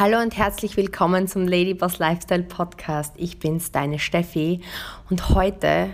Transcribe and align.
Hallo 0.00 0.18
und 0.18 0.34
herzlich 0.38 0.78
willkommen 0.78 1.28
zum 1.28 1.46
Ladyboss 1.46 1.98
Lifestyle 1.98 2.44
Podcast. 2.44 3.12
Ich 3.18 3.38
bin's, 3.38 3.70
deine 3.70 3.98
Steffi, 3.98 4.62
und 5.10 5.28
heute 5.34 5.90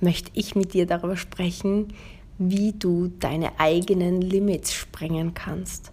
möchte 0.00 0.30
ich 0.32 0.54
mit 0.54 0.72
dir 0.72 0.86
darüber 0.86 1.18
sprechen, 1.18 1.92
wie 2.38 2.72
du 2.72 3.08
deine 3.08 3.60
eigenen 3.60 4.22
Limits 4.22 4.72
sprengen 4.72 5.34
kannst. 5.34 5.92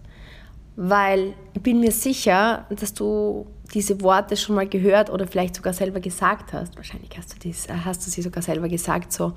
Weil 0.76 1.34
ich 1.52 1.60
bin 1.60 1.80
mir 1.80 1.92
sicher, 1.92 2.64
dass 2.70 2.94
du 2.94 3.46
diese 3.74 4.00
Worte 4.00 4.38
schon 4.38 4.56
mal 4.56 4.66
gehört 4.66 5.10
oder 5.10 5.26
vielleicht 5.26 5.56
sogar 5.56 5.74
selber 5.74 6.00
gesagt 6.00 6.54
hast. 6.54 6.78
Wahrscheinlich 6.78 7.10
hast 7.18 7.34
du, 7.34 7.38
dies, 7.40 7.68
hast 7.68 8.06
du 8.06 8.10
sie 8.10 8.22
sogar 8.22 8.42
selber 8.42 8.70
gesagt, 8.70 9.12
so 9.12 9.34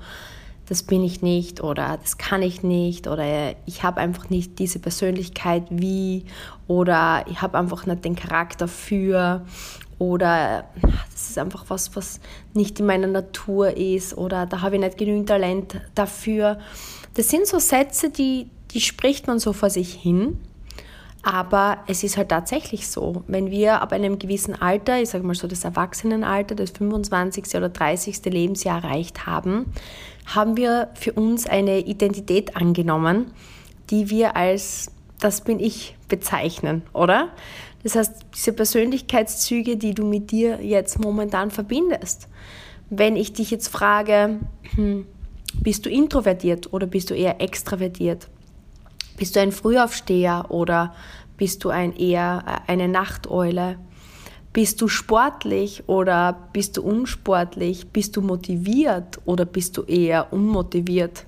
das 0.68 0.82
bin 0.82 1.04
ich 1.04 1.22
nicht 1.22 1.62
oder 1.62 1.98
das 2.00 2.18
kann 2.18 2.42
ich 2.42 2.62
nicht 2.62 3.06
oder 3.06 3.54
ich 3.66 3.82
habe 3.82 4.00
einfach 4.00 4.30
nicht 4.30 4.58
diese 4.58 4.78
Persönlichkeit 4.78 5.64
wie 5.70 6.24
oder 6.66 7.24
ich 7.28 7.42
habe 7.42 7.58
einfach 7.58 7.86
nicht 7.86 8.04
den 8.04 8.16
Charakter 8.16 8.68
für 8.68 9.44
oder 9.98 10.64
das 11.12 11.30
ist 11.30 11.38
einfach 11.38 11.64
was, 11.68 11.94
was 11.96 12.20
nicht 12.52 12.80
in 12.80 12.86
meiner 12.86 13.06
Natur 13.06 13.76
ist 13.76 14.16
oder 14.16 14.46
da 14.46 14.60
habe 14.60 14.76
ich 14.76 14.80
nicht 14.80 14.98
genügend 14.98 15.28
Talent 15.28 15.80
dafür. 15.94 16.58
Das 17.14 17.28
sind 17.28 17.46
so 17.46 17.58
Sätze, 17.58 18.10
die, 18.10 18.48
die 18.72 18.80
spricht 18.80 19.26
man 19.26 19.38
so 19.38 19.52
vor 19.52 19.70
sich 19.70 19.94
hin 19.94 20.38
aber 21.24 21.78
es 21.86 22.04
ist 22.04 22.16
halt 22.16 22.28
tatsächlich 22.28 22.88
so, 22.88 23.24
wenn 23.26 23.50
wir 23.50 23.80
ab 23.80 23.92
einem 23.92 24.18
gewissen 24.18 24.60
Alter, 24.60 25.00
ich 25.00 25.08
sage 25.08 25.24
mal 25.24 25.34
so 25.34 25.48
das 25.48 25.64
Erwachsenenalter, 25.64 26.54
das 26.54 26.70
25. 26.70 27.46
oder 27.56 27.70
30. 27.70 28.24
Lebensjahr 28.26 28.84
erreicht 28.84 29.26
haben, 29.26 29.72
haben 30.26 30.56
wir 30.56 30.90
für 30.94 31.12
uns 31.14 31.46
eine 31.46 31.80
Identität 31.80 32.56
angenommen, 32.56 33.32
die 33.90 34.10
wir 34.10 34.36
als 34.36 34.90
das 35.20 35.40
bin 35.40 35.58
ich 35.58 35.96
bezeichnen, 36.08 36.82
oder? 36.92 37.30
Das 37.82 37.96
heißt, 37.96 38.26
diese 38.34 38.52
Persönlichkeitszüge, 38.52 39.78
die 39.78 39.94
du 39.94 40.04
mit 40.04 40.30
dir 40.30 40.62
jetzt 40.62 40.98
momentan 40.98 41.50
verbindest. 41.50 42.28
Wenn 42.90 43.16
ich 43.16 43.32
dich 43.32 43.50
jetzt 43.50 43.68
frage, 43.68 44.40
hm, 44.74 45.06
bist 45.62 45.86
du 45.86 45.90
introvertiert 45.90 46.72
oder 46.74 46.86
bist 46.86 47.08
du 47.08 47.14
eher 47.14 47.40
extravertiert? 47.40 48.28
Bist 49.16 49.36
du 49.36 49.40
ein 49.40 49.52
Frühaufsteher 49.52 50.46
oder 50.48 50.94
bist 51.36 51.64
du 51.64 51.70
ein 51.70 51.94
eher 51.96 52.44
äh, 52.46 52.72
eine 52.72 52.88
Nachteule? 52.88 53.78
Bist 54.52 54.80
du 54.80 54.88
sportlich 54.88 55.88
oder 55.88 56.48
bist 56.52 56.76
du 56.76 56.82
unsportlich? 56.82 57.88
Bist 57.88 58.16
du 58.16 58.20
motiviert 58.20 59.20
oder 59.24 59.44
bist 59.44 59.76
du 59.76 59.82
eher 59.82 60.32
unmotiviert? 60.32 61.26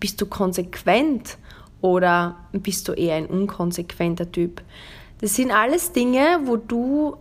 Bist 0.00 0.20
du 0.20 0.26
konsequent 0.26 1.38
oder 1.80 2.36
bist 2.52 2.88
du 2.88 2.92
eher 2.92 3.16
ein 3.16 3.26
unkonsequenter 3.26 4.30
Typ? 4.30 4.62
Das 5.20 5.36
sind 5.36 5.50
alles 5.52 5.92
Dinge, 5.92 6.40
wo 6.44 6.56
du 6.56 7.16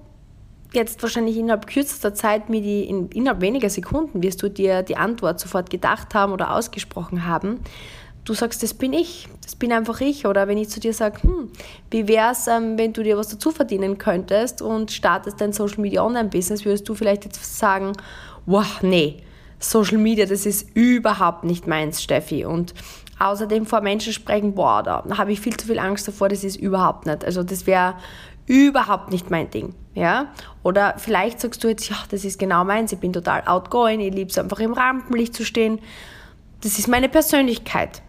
jetzt 0.73 1.01
wahrscheinlich 1.01 1.37
innerhalb 1.37 1.67
kürzester 1.67 2.13
Zeit, 2.13 2.49
mit 2.49 2.65
die, 2.65 2.83
in, 2.83 3.07
innerhalb 3.09 3.41
weniger 3.41 3.69
Sekunden 3.69 4.21
wirst 4.21 4.43
du 4.43 4.49
dir 4.49 4.83
die 4.83 4.97
Antwort 4.97 5.39
sofort 5.39 5.69
gedacht 5.69 6.13
haben 6.13 6.33
oder 6.33 6.53
ausgesprochen 6.53 7.25
haben, 7.25 7.59
du 8.25 8.33
sagst, 8.33 8.63
das 8.63 8.73
bin 8.73 8.91
ich, 8.91 9.27
das 9.43 9.55
bin 9.55 9.71
einfach 9.71 10.01
ich. 10.01 10.25
Oder 10.25 10.47
wenn 10.47 10.57
ich 10.57 10.69
zu 10.69 10.79
dir 10.79 10.93
sage, 10.93 11.23
hm, 11.23 11.49
wie 11.91 12.07
wäre 12.07 12.31
es, 12.31 12.47
ähm, 12.47 12.77
wenn 12.77 12.91
du 12.91 13.03
dir 13.03 13.17
was 13.17 13.29
dazu 13.29 13.51
verdienen 13.51 13.97
könntest 13.97 14.61
und 14.61 14.91
startest 14.91 15.39
dein 15.39 15.53
Social 15.53 15.79
Media 15.79 16.03
Online-Business, 16.03 16.65
würdest 16.65 16.89
du 16.89 16.95
vielleicht 16.95 17.23
jetzt 17.25 17.57
sagen, 17.57 17.93
wow, 18.45 18.81
nee, 18.81 19.23
Social 19.59 19.97
Media, 19.97 20.25
das 20.25 20.45
ist 20.45 20.75
überhaupt 20.75 21.43
nicht 21.43 21.67
meins, 21.67 22.03
Steffi. 22.03 22.45
Und 22.45 22.73
außerdem 23.19 23.65
vor 23.65 23.81
Menschen 23.81 24.11
sprechen, 24.11 24.55
boah, 24.55 24.83
da 24.83 25.03
habe 25.17 25.31
ich 25.31 25.39
viel 25.39 25.55
zu 25.55 25.67
viel 25.67 25.79
Angst 25.79 26.07
davor, 26.07 26.29
das 26.29 26.43
ist 26.43 26.57
überhaupt 26.57 27.05
nicht. 27.05 27.23
Also 27.23 27.43
das 27.43 27.65
wäre 27.65 27.95
überhaupt 28.47 29.11
nicht 29.11 29.31
mein 29.31 29.49
Ding. 29.49 29.73
Ja? 29.93 30.33
Oder 30.63 30.95
vielleicht 30.97 31.39
sagst 31.39 31.63
du 31.63 31.67
jetzt, 31.67 31.89
ja, 31.89 31.95
das 32.09 32.25
ist 32.25 32.37
genau 32.37 32.63
meins, 32.63 32.91
ich 32.91 32.99
bin 32.99 33.13
total 33.13 33.43
outgoing, 33.47 34.01
ich 34.01 34.13
liebe 34.13 34.29
es 34.29 34.37
einfach 34.37 34.59
im 34.59 34.73
Rampenlicht 34.73 35.33
zu 35.33 35.45
stehen. 35.45 35.79
Das 36.61 36.77
ist 36.77 36.87
meine 36.87 37.09
Persönlichkeit. 37.09 38.01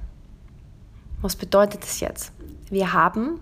Was 1.23 1.37
bedeutet 1.37 1.83
das 1.83 2.01
jetzt? 2.01 2.33
Wir 2.71 2.93
haben 2.93 3.41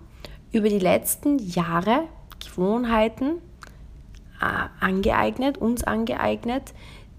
über 0.51 0.69
die 0.69 0.79
letzten 0.79 1.39
Jahre 1.39 2.03
Gewohnheiten 2.43 3.41
äh, 4.41 4.67
angeeignet, 4.79 5.57
uns 5.57 5.83
angeeignet, 5.83 6.73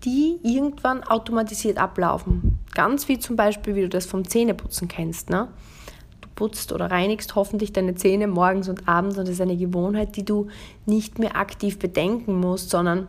die 0.05 0.39
irgendwann 0.43 1.03
automatisiert 1.03 1.79
ablaufen. 1.79 2.59
Ganz 2.75 3.09
wie 3.09 3.19
zum 3.19 3.37
Beispiel, 3.37 3.75
wie 3.75 3.83
du 3.83 3.89
das 3.89 4.07
vom 4.07 4.27
Zähneputzen 4.27 4.89
kennst. 4.89 5.31
Ne? 5.31 5.49
Du 6.21 6.29
putzt 6.35 6.73
oder 6.73 6.91
reinigst 6.91 7.35
hoffentlich 7.35 7.73
deine 7.73 7.95
Zähne 7.95 8.27
morgens 8.27 8.69
und 8.69 8.89
abends 8.89 9.19
und 9.19 9.27
das 9.27 9.35
ist 9.35 9.41
eine 9.41 9.57
Gewohnheit, 9.57 10.17
die 10.17 10.25
du 10.25 10.49
nicht 10.85 11.19
mehr 11.19 11.37
aktiv 11.37 11.79
bedenken 11.79 12.39
musst, 12.39 12.71
sondern 12.71 13.09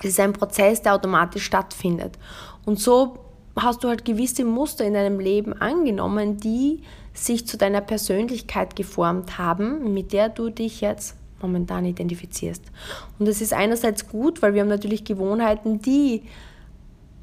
es 0.00 0.10
ist 0.10 0.20
ein 0.20 0.32
Prozess, 0.32 0.82
der 0.82 0.94
automatisch 0.94 1.44
stattfindet. 1.44 2.18
Und 2.64 2.78
so 2.78 3.18
hast 3.62 3.84
du 3.84 3.88
halt 3.88 4.04
gewisse 4.04 4.44
Muster 4.44 4.84
in 4.84 4.94
deinem 4.94 5.20
Leben 5.20 5.52
angenommen, 5.52 6.38
die 6.38 6.82
sich 7.14 7.46
zu 7.46 7.56
deiner 7.56 7.80
Persönlichkeit 7.80 8.76
geformt 8.76 9.38
haben, 9.38 9.92
mit 9.92 10.12
der 10.12 10.28
du 10.28 10.50
dich 10.50 10.80
jetzt 10.80 11.16
momentan 11.40 11.84
identifizierst. 11.84 12.62
Und 13.18 13.28
das 13.28 13.40
ist 13.40 13.52
einerseits 13.52 14.08
gut, 14.08 14.42
weil 14.42 14.54
wir 14.54 14.62
haben 14.62 14.68
natürlich 14.68 15.04
Gewohnheiten, 15.04 15.80
die 15.80 16.22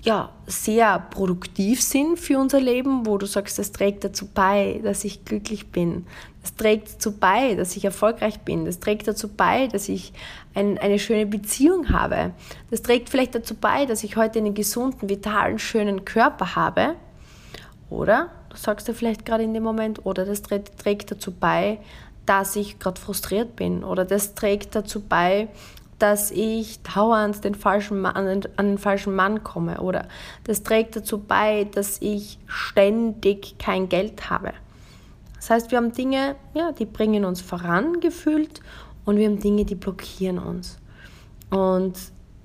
ja, 0.06 0.30
sehr 0.46 1.00
produktiv 1.00 1.82
sind 1.82 2.20
für 2.20 2.38
unser 2.38 2.62
Leben, 2.62 3.08
wo 3.08 3.18
du 3.18 3.26
sagst, 3.26 3.58
das 3.58 3.72
trägt 3.72 4.04
dazu 4.04 4.28
bei, 4.32 4.80
dass 4.84 5.04
ich 5.04 5.26
glücklich 5.26 5.72
bin. 5.72 6.06
Das 6.44 6.56
trägt 6.56 6.94
dazu 6.94 7.14
bei, 7.14 7.56
dass 7.56 7.76
ich 7.76 7.86
erfolgreich 7.86 8.42
bin. 8.42 8.66
Das 8.66 8.80
trägt 8.80 9.08
dazu 9.08 9.28
bei, 9.28 9.66
dass 9.66 9.90
ich 9.90 10.14
ein, 10.54 10.78
eine 10.78 11.00
schöne 11.00 11.26
Beziehung 11.26 11.90
habe. 11.90 12.34
Das 12.70 12.84
trägt 12.84 13.10
vielleicht 13.10 13.34
dazu 13.34 13.56
bei, 13.56 13.88
dass 13.88 14.04
ich 14.04 14.16
heute 14.16 14.38
einen 14.38 14.54
gesunden, 14.54 15.10
vitalen, 15.10 15.58
schönen 15.58 16.06
Körper 16.06 16.56
habe. 16.56 16.94
Oder, 17.90 18.30
du 18.50 18.58
sagst 18.58 18.88
ja 18.88 18.94
vielleicht 18.94 19.26
gerade 19.26 19.44
in 19.44 19.56
dem 19.56 19.64
Moment, 19.64 20.06
oder 20.06 20.24
das 20.24 20.44
trägt, 20.44 20.78
trägt 20.78 21.10
dazu 21.10 21.32
bei, 21.32 21.80
dass 22.28 22.56
ich 22.56 22.78
gerade 22.78 23.02
frustriert 23.02 23.56
bin. 23.56 23.84
Oder 23.84 24.06
das 24.06 24.36
trägt 24.36 24.76
dazu 24.76 25.02
bei, 25.02 25.48
dass 26.00 26.32
ich 26.32 26.82
dauernd 26.82 27.44
den 27.44 27.56
falschen 27.56 28.02
Mann, 28.02 28.16
an, 28.16 28.42
den, 28.58 28.78
falschen 28.78 29.16
Mann 29.16 29.44
komme 29.44 29.80
oder 29.80 30.08
das 30.44 30.64
trägt 30.64 30.96
dazu 30.96 31.20
bei, 31.20 31.66
dass 31.66 32.02
ich 32.02 32.38
ständig 32.48 33.58
kein 33.58 33.88
Geld 33.88 34.30
habe. 34.30 34.52
Das 35.36 35.50
heißt, 35.50 35.72
wir 35.72 35.78
haben 35.78 35.94
Dinge, 35.94 36.36
ja, 36.54 36.72
die 36.72 36.86
bringen 36.86 37.24
uns 37.24 37.40
voran 37.40 38.00
gefühlt 38.00 38.62
und 39.06 39.18
wir 39.18 39.28
haben 39.28 39.40
Dinge, 39.40 39.64
die 39.64 39.76
blockieren 39.76 40.40
uns. 40.40 40.78
Und 41.50 41.94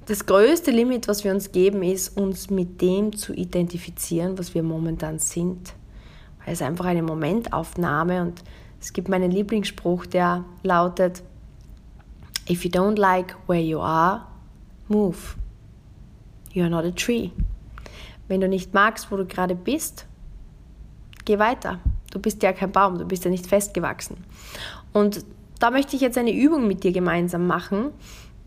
das 0.07 0.27
größte 0.27 0.71
Limit, 0.71 1.09
was 1.09 1.25
wir 1.25 1.33
uns 1.33 1.53
geben, 1.53 1.83
ist, 1.83 2.17
uns 2.17 2.51
mit 2.51 2.81
dem 2.81 3.17
zu 3.17 3.33
identifizieren, 3.33 4.39
was 4.39 4.55
wir 4.55 4.63
momentan 4.63 5.19
sind. 5.19 5.73
Weil 6.45 6.55
es 6.55 6.63
einfach 6.63 6.87
eine 6.87 7.03
Momentaufnahme 7.03 8.23
und 8.23 8.43
es 8.81 8.93
gibt 8.93 9.09
meinen 9.09 9.31
Lieblingsspruch, 9.31 10.07
der 10.07 10.45
lautet, 10.63 11.23
If 12.51 12.65
you 12.65 12.71
don't 12.71 12.99
like 12.99 13.37
where 13.47 13.61
you 13.61 13.81
are, 13.81 14.27
move. 14.89 15.37
You 16.53 16.65
are 16.65 16.71
not 16.71 16.85
a 16.85 16.91
tree. 16.91 17.31
Wenn 18.27 18.41
du 18.41 18.49
nicht 18.49 18.75
magst, 18.75 19.13
wo 19.13 19.17
du 19.17 19.25
gerade 19.25 19.55
bist, 19.55 20.07
geh 21.25 21.39
weiter. 21.39 21.79
Du 22.11 22.19
bist 22.19 22.43
ja 22.43 22.53
kein 22.53 22.73
Baum, 22.73 22.99
du 22.99 23.05
bist 23.05 23.25
ja 23.25 23.31
nicht 23.31 23.47
festgewachsen. 23.47 24.17
Und 24.93 25.25
da 25.61 25.71
möchte 25.71 25.95
ich 25.95 26.03
jetzt 26.03 26.19
eine 26.19 26.33
Übung 26.33 26.67
mit 26.67 26.83
dir 26.83 26.91
gemeinsam 26.91 27.47
machen, 27.47 27.93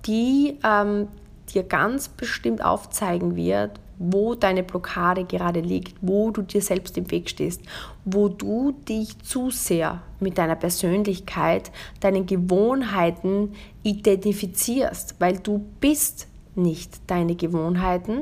die 0.05 0.57
ähm, 0.65 1.07
dir 1.53 1.63
ganz 1.63 2.07
bestimmt 2.07 2.63
aufzeigen 2.63 3.35
wird, 3.35 3.79
wo 3.99 4.35
deine 4.35 4.63
Blockade 4.63 5.23
gerade 5.23 5.59
liegt, 5.59 5.95
wo 6.01 6.31
du 6.31 6.41
dir 6.41 6.61
selbst 6.61 6.97
im 6.97 7.09
Weg 7.11 7.29
stehst, 7.29 7.61
wo 8.05 8.27
du 8.27 8.71
dich 8.87 9.19
zu 9.19 9.49
sehr 9.49 10.01
mit 10.19 10.37
deiner 10.37 10.55
Persönlichkeit, 10.55 11.71
deinen 11.99 12.25
Gewohnheiten 12.25 13.53
identifizierst, 13.83 15.15
weil 15.19 15.37
du 15.37 15.65
bist 15.79 16.27
nicht 16.55 17.01
deine 17.07 17.35
Gewohnheiten. 17.35 18.21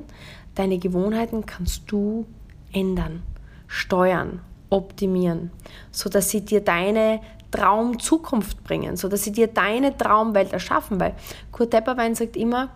Deine 0.55 0.77
Gewohnheiten 0.77 1.45
kannst 1.45 1.83
du 1.87 2.25
ändern, 2.73 3.23
steuern, 3.67 4.41
optimieren, 4.69 5.51
sodass 5.91 6.29
sie 6.29 6.41
dir 6.41 6.61
deine 6.61 7.21
Traumzukunft 7.51 8.63
bringen, 8.63 8.95
sodass 8.95 9.23
sie 9.23 9.31
dir 9.31 9.47
deine 9.47 9.97
Traumwelt 9.97 10.53
erschaffen, 10.53 10.99
weil 10.99 11.13
Kurt 11.51 11.71
Tepperwein 11.71 12.15
sagt 12.15 12.37
immer, 12.37 12.69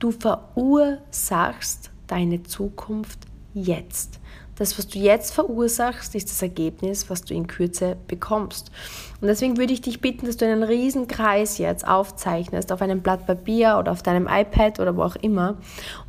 du 0.00 0.10
verursachst 0.10 1.90
deine 2.08 2.42
Zukunft 2.42 3.20
jetzt. 3.54 4.18
Das, 4.56 4.76
was 4.76 4.88
du 4.88 4.98
jetzt 4.98 5.32
verursachst, 5.32 6.14
ist 6.14 6.28
das 6.28 6.42
Ergebnis, 6.42 7.08
was 7.08 7.22
du 7.22 7.32
in 7.32 7.46
Kürze 7.46 7.96
bekommst. 8.08 8.70
Und 9.20 9.28
deswegen 9.28 9.56
würde 9.56 9.72
ich 9.72 9.80
dich 9.80 10.02
bitten, 10.02 10.26
dass 10.26 10.36
du 10.36 10.44
einen 10.44 10.62
riesen 10.62 11.08
Kreis 11.08 11.56
jetzt 11.56 11.88
aufzeichnest 11.88 12.70
auf 12.70 12.82
einem 12.82 13.00
Blatt 13.00 13.26
Papier 13.26 13.78
oder 13.78 13.92
auf 13.92 14.02
deinem 14.02 14.28
iPad 14.28 14.78
oder 14.78 14.94
wo 14.96 15.02
auch 15.02 15.16
immer 15.16 15.56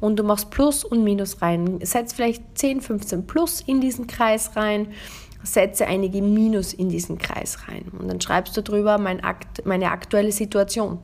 und 0.01 0.17
du 0.17 0.23
machst 0.23 0.49
Plus 0.49 0.83
und 0.83 1.05
Minus 1.05 1.41
rein. 1.41 1.79
Setz 1.81 2.11
vielleicht 2.11 2.57
10, 2.57 2.81
15 2.81 3.25
Plus 3.25 3.61
in 3.61 3.79
diesen 3.79 4.07
Kreis 4.07 4.55
rein 4.57 4.87
setze 5.43 5.87
einige 5.87 6.21
Minus 6.21 6.73
in 6.73 6.89
diesen 6.89 7.17
Kreis 7.17 7.67
rein. 7.67 7.91
Und 7.97 8.07
dann 8.07 8.21
schreibst 8.21 8.55
du 8.55 8.61
drüber 8.61 8.97
mein 8.97 9.23
Akt, 9.23 9.65
meine 9.65 9.89
aktuelle 9.91 10.31
Situation. 10.31 10.99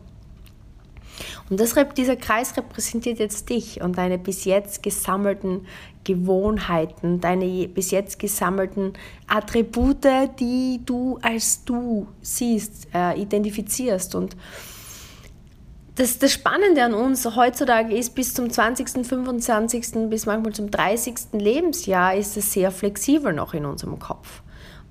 Und 1.50 1.60
das, 1.60 1.75
dieser 1.96 2.16
Kreis 2.16 2.56
repräsentiert 2.58 3.19
jetzt 3.19 3.50
dich 3.50 3.81
und 3.81 3.98
deine 3.98 4.18
bis 4.18 4.46
jetzt 4.46 4.84
gesammelten 4.84 5.66
Gewohnheiten, 6.04 7.19
deine 7.19 7.68
bis 7.68 7.92
jetzt 7.92 8.19
gesammelten 8.19 8.94
Attribute, 9.28 10.08
die 10.40 10.80
du 10.86 11.19
als 11.22 11.66
du 11.66 12.08
siehst, 12.22 12.88
äh, 12.94 13.19
identifizierst. 13.19 14.16
Und 14.16 14.36
das, 15.96 16.19
das 16.19 16.31
Spannende 16.31 16.84
an 16.84 16.94
uns 16.94 17.25
heutzutage 17.36 17.96
ist, 17.96 18.13
bis 18.13 18.34
zum 18.34 18.50
20., 18.50 19.06
25., 19.06 20.10
bis 20.10 20.25
manchmal 20.28 20.54
zum 20.54 20.70
30. 20.70 21.34
Lebensjahr 21.34 22.16
ist 22.16 22.38
es 22.38 22.54
sehr 22.54 22.72
flexibel 22.72 23.34
noch 23.34 23.54
in 23.54 23.66
unserem 23.66 23.98
Kopf. 23.98 24.44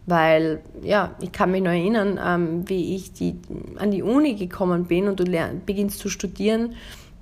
Weil, 0.06 0.62
ja, 0.82 1.17
ich 1.20 1.32
kann 1.32 1.50
mich 1.50 1.62
noch 1.62 1.70
erinnern, 1.70 2.20
ähm, 2.25 2.69
wie 2.69 2.94
ich 2.94 3.12
die, 3.12 3.37
an 3.76 3.91
die 3.91 4.03
Uni 4.03 4.35
gekommen 4.35 4.85
bin 4.85 5.08
und 5.08 5.19
du 5.19 5.25
lern, 5.25 5.62
beginnst 5.67 5.99
zu 5.99 6.08
studieren. 6.08 6.75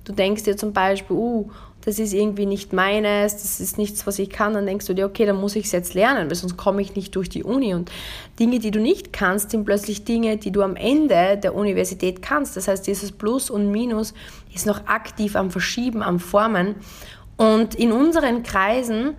Du 0.03 0.13
denkst 0.13 0.43
dir 0.43 0.55
zum 0.55 0.71
Beispiel, 0.71 1.15
uh, 1.15 1.49
das 1.85 1.99
ist 1.99 2.13
irgendwie 2.13 2.47
nicht 2.47 2.73
meines, 2.73 3.33
das 3.33 3.59
ist 3.59 3.77
nichts, 3.77 4.07
was 4.07 4.17
ich 4.17 4.31
kann, 4.31 4.53
dann 4.53 4.65
denkst 4.65 4.87
du 4.87 4.93
dir, 4.93 5.05
okay, 5.05 5.25
dann 5.27 5.39
muss 5.39 5.55
ich 5.55 5.65
es 5.65 5.71
jetzt 5.71 5.93
lernen, 5.93 6.27
weil 6.27 6.35
sonst 6.35 6.57
komme 6.57 6.81
ich 6.81 6.95
nicht 6.95 7.15
durch 7.15 7.29
die 7.29 7.43
Uni. 7.43 7.75
Und 7.75 7.91
Dinge, 8.39 8.57
die 8.57 8.71
du 8.71 8.79
nicht 8.79 9.13
kannst, 9.13 9.51
sind 9.51 9.65
plötzlich 9.65 10.03
Dinge, 10.03 10.37
die 10.37 10.51
du 10.51 10.63
am 10.63 10.75
Ende 10.75 11.37
der 11.37 11.53
Universität 11.53 12.23
kannst. 12.23 12.57
Das 12.57 12.67
heißt, 12.67 12.87
dieses 12.87 13.11
Plus 13.11 13.51
und 13.51 13.69
Minus 13.71 14.15
ist 14.53 14.65
noch 14.65 14.87
aktiv 14.87 15.35
am 15.35 15.51
Verschieben, 15.51 16.01
am 16.01 16.19
Formen. 16.19 16.75
Und 17.37 17.75
in 17.75 17.91
unseren 17.91 18.41
Kreisen 18.41 19.13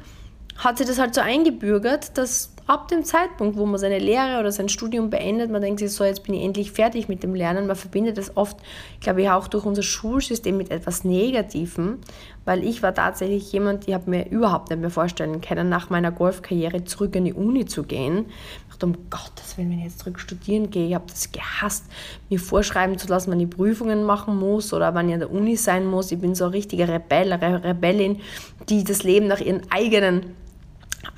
hat 0.57 0.79
sich 0.79 0.89
das 0.89 0.99
halt 0.99 1.15
so 1.15 1.21
eingebürgert, 1.21 2.19
dass 2.19 2.56
ab 2.67 2.89
dem 2.89 3.05
Zeitpunkt, 3.05 3.57
wo 3.57 3.65
man 3.65 3.79
seine 3.79 3.99
Lehre 3.99 4.41
oder 4.41 4.51
sein 4.51 4.69
Studium 4.69 5.09
beendet, 5.09 5.51
man 5.51 5.63
denkt 5.63 5.81
sich 5.81 5.93
so, 5.93 6.05
jetzt 6.05 6.25
bin 6.25 6.35
ich 6.35 6.45
endlich 6.45 6.73
fertig 6.73 7.09
mit 7.09 7.23
dem 7.23 7.35
Lernen. 7.35 7.67
Man 7.67 7.77
verbindet 7.77 8.19
das 8.19 8.37
oft, 8.37 8.57
glaube 9.01 9.23
ich, 9.23 9.31
auch 9.31 9.47
durch 9.47 9.65
unser 9.65 9.83
Schulsystem 9.83 10.57
mit 10.57 10.71
etwas 10.71 11.05
Negativem, 11.05 11.99
weil 12.45 12.65
ich 12.65 12.83
war 12.83 12.93
tatsächlich 12.93 13.53
jemand, 13.53 13.87
ich 13.87 13.95
habe 13.95 14.11
mir 14.11 14.29
überhaupt 14.29 14.71
nicht 14.71 14.81
mehr 14.81 14.91
vorstellen 14.91 15.41
können, 15.41 15.69
nach 15.69 15.91
meiner 15.91 16.11
Golfkarriere 16.11 16.85
zurück 16.85 17.15
in 17.15 17.25
die 17.25 17.35
Uni 17.35 17.67
zu 17.67 17.85
gehen. 17.85 18.27
Ich 18.65 18.73
dachte, 18.73 18.87
um 18.87 19.11
Gottes 19.11 19.57
Willen, 19.57 19.71
wenn 19.71 19.79
ich 19.79 19.85
jetzt 19.85 20.01
zurück 20.01 20.19
studieren 20.19 20.71
gehe, 20.71 20.89
ich 20.89 20.95
habe 20.95 21.07
das 21.09 21.31
gehasst, 21.31 21.85
mir 22.31 22.41
vorschreiben 22.41 22.99
zu 22.99 23.07
lassen, 23.07 23.31
wann 23.31 23.41
ich 23.41 23.51
Prüfungen 23.51 24.03
machen 24.03 24.37
muss 24.39 24.73
oder 24.73 24.93
wann 24.95 25.09
ich 25.09 25.15
an 25.15 25.21
der 25.21 25.31
Uni 25.31 25.57
sein 25.57 25.87
muss. 25.87 26.11
Ich 26.11 26.19
bin 26.19 26.35
so 26.35 26.47
eine 26.47 26.55
richtige 26.55 26.89
Rebell, 26.89 27.33
Rebellin, 27.33 28.21
die 28.69 28.83
das 28.83 29.05
Leben 29.05 29.29
nach 29.29 29.41
ihren 29.41 29.63
eigenen 29.71 30.35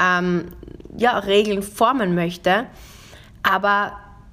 ähm, 0.00 0.46
ja, 0.96 1.18
Regeln 1.18 1.62
formen 1.62 2.14
möchte. 2.14 2.66
Aber 3.42 3.92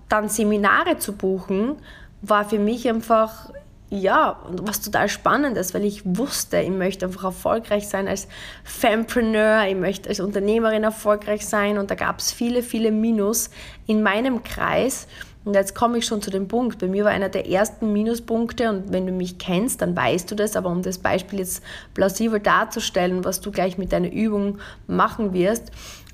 dann 0.10 0.30
Seminare 0.30 0.98
zu 0.98 1.14
buchen, 1.14 1.76
war 2.22 2.46
für 2.46 2.60
mich 2.60 2.88
einfach 2.90 3.50
ja, 3.90 4.40
was 4.48 4.82
total 4.82 5.10
spannend 5.10 5.58
ist, 5.58 5.74
weil 5.74 5.86
ich 5.86 6.02
wusste, 6.06 6.60
ich 6.60 6.72
möchte 6.72 7.06
einfach 7.06 7.26
erfolgreich 7.26 7.88
sein 7.88 8.08
als 8.08 8.28
Fanpreneur, 8.64 9.66
ich 9.68 9.76
möchte 9.76 10.10
als 10.10 10.20
Unternehmerin 10.20 10.84
erfolgreich 10.84 11.46
sein 11.46 11.78
und 11.78 11.92
da 11.92 11.96
gab 11.96 12.20
es 12.20 12.32
viele, 12.32 12.64
viele 12.64 12.92
Minus 12.92 13.52
in 13.86 14.02
meinem 14.02 14.44
Kreis. 14.44 15.08
Und 15.46 15.54
jetzt 15.54 15.76
komme 15.76 16.00
ich 16.00 16.06
schon 16.06 16.24
zu 16.24 16.32
dem 16.32 16.48
Punkt. 16.48 16.80
Bei 16.80 16.88
mir 16.88 17.06
war 17.06 17.12
einer 17.12 17.30
der 17.30 17.48
ersten 17.48 17.94
Minuspunkte 17.94 18.68
und 18.70 18.92
wenn 18.92 19.06
du 19.06 19.14
mich 19.14 19.38
kennst, 19.38 19.82
dann 19.82 19.96
weißt 19.96 20.30
du 20.30 20.36
das, 20.36 20.56
aber 20.56 20.70
um 20.72 20.82
das 20.82 20.98
Beispiel 20.98 21.40
jetzt 21.40 21.64
plausibel 21.94 22.40
darzustellen, 22.40 23.24
was 23.24 23.42
du 23.42 23.52
gleich 23.52 23.78
mit 23.78 23.92
deiner 23.94 24.12
Übung 24.12 24.58
machen 24.88 25.34
wirst, 25.34 25.72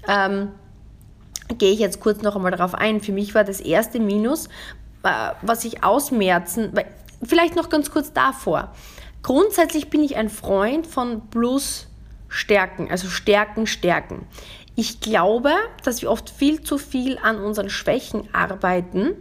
ähm, 0.08 0.50
gehe 1.58 1.72
ich 1.72 1.80
jetzt 1.80 2.02
kurz 2.02 2.22
noch 2.22 2.36
einmal 2.36 2.52
darauf 2.52 2.76
ein. 2.76 3.00
Für 3.00 3.14
mich 3.14 3.34
war 3.34 3.46
das 3.46 3.62
erste 3.62 4.00
Minus, 4.02 4.48
äh, 5.04 5.32
was 5.42 5.64
ich 5.64 5.82
ausmerzen, 5.82 6.74
vielleicht 7.24 7.56
noch 7.56 7.70
ganz 7.70 7.90
kurz 7.90 8.12
davor. 8.12 8.74
Grundsätzlich 9.24 9.90
bin 9.90 10.04
ich 10.04 10.18
ein 10.18 10.30
Freund 10.30 10.86
von 10.88 11.30
Plus 11.30 11.88
Stärken, 12.28 12.90
also 12.90 13.08
Stärken, 13.08 13.68
Stärken. 13.68 14.26
Ich 14.76 15.02
glaube, 15.02 15.52
dass 15.84 16.02
wir 16.02 16.10
oft 16.10 16.30
viel 16.30 16.62
zu 16.62 16.78
viel 16.78 17.18
an 17.18 17.40
unseren 17.40 17.70
Schwächen 17.70 18.30
arbeiten 18.34 19.14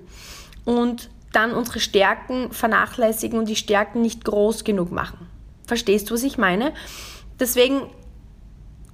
und 0.65 1.11
dann 1.33 1.53
unsere 1.53 1.81
Stärken 1.81 2.53
vernachlässigen 2.53 3.39
und 3.39 3.49
die 3.49 3.57
Stärken 3.57 4.01
nicht 4.01 4.25
groß 4.25 4.65
genug 4.65 4.91
machen. 4.91 5.29
Verstehst 5.67 6.11
du, 6.11 6.15
was 6.15 6.23
ich 6.23 6.39
meine? 6.39 6.73
Deswegen 7.39 7.83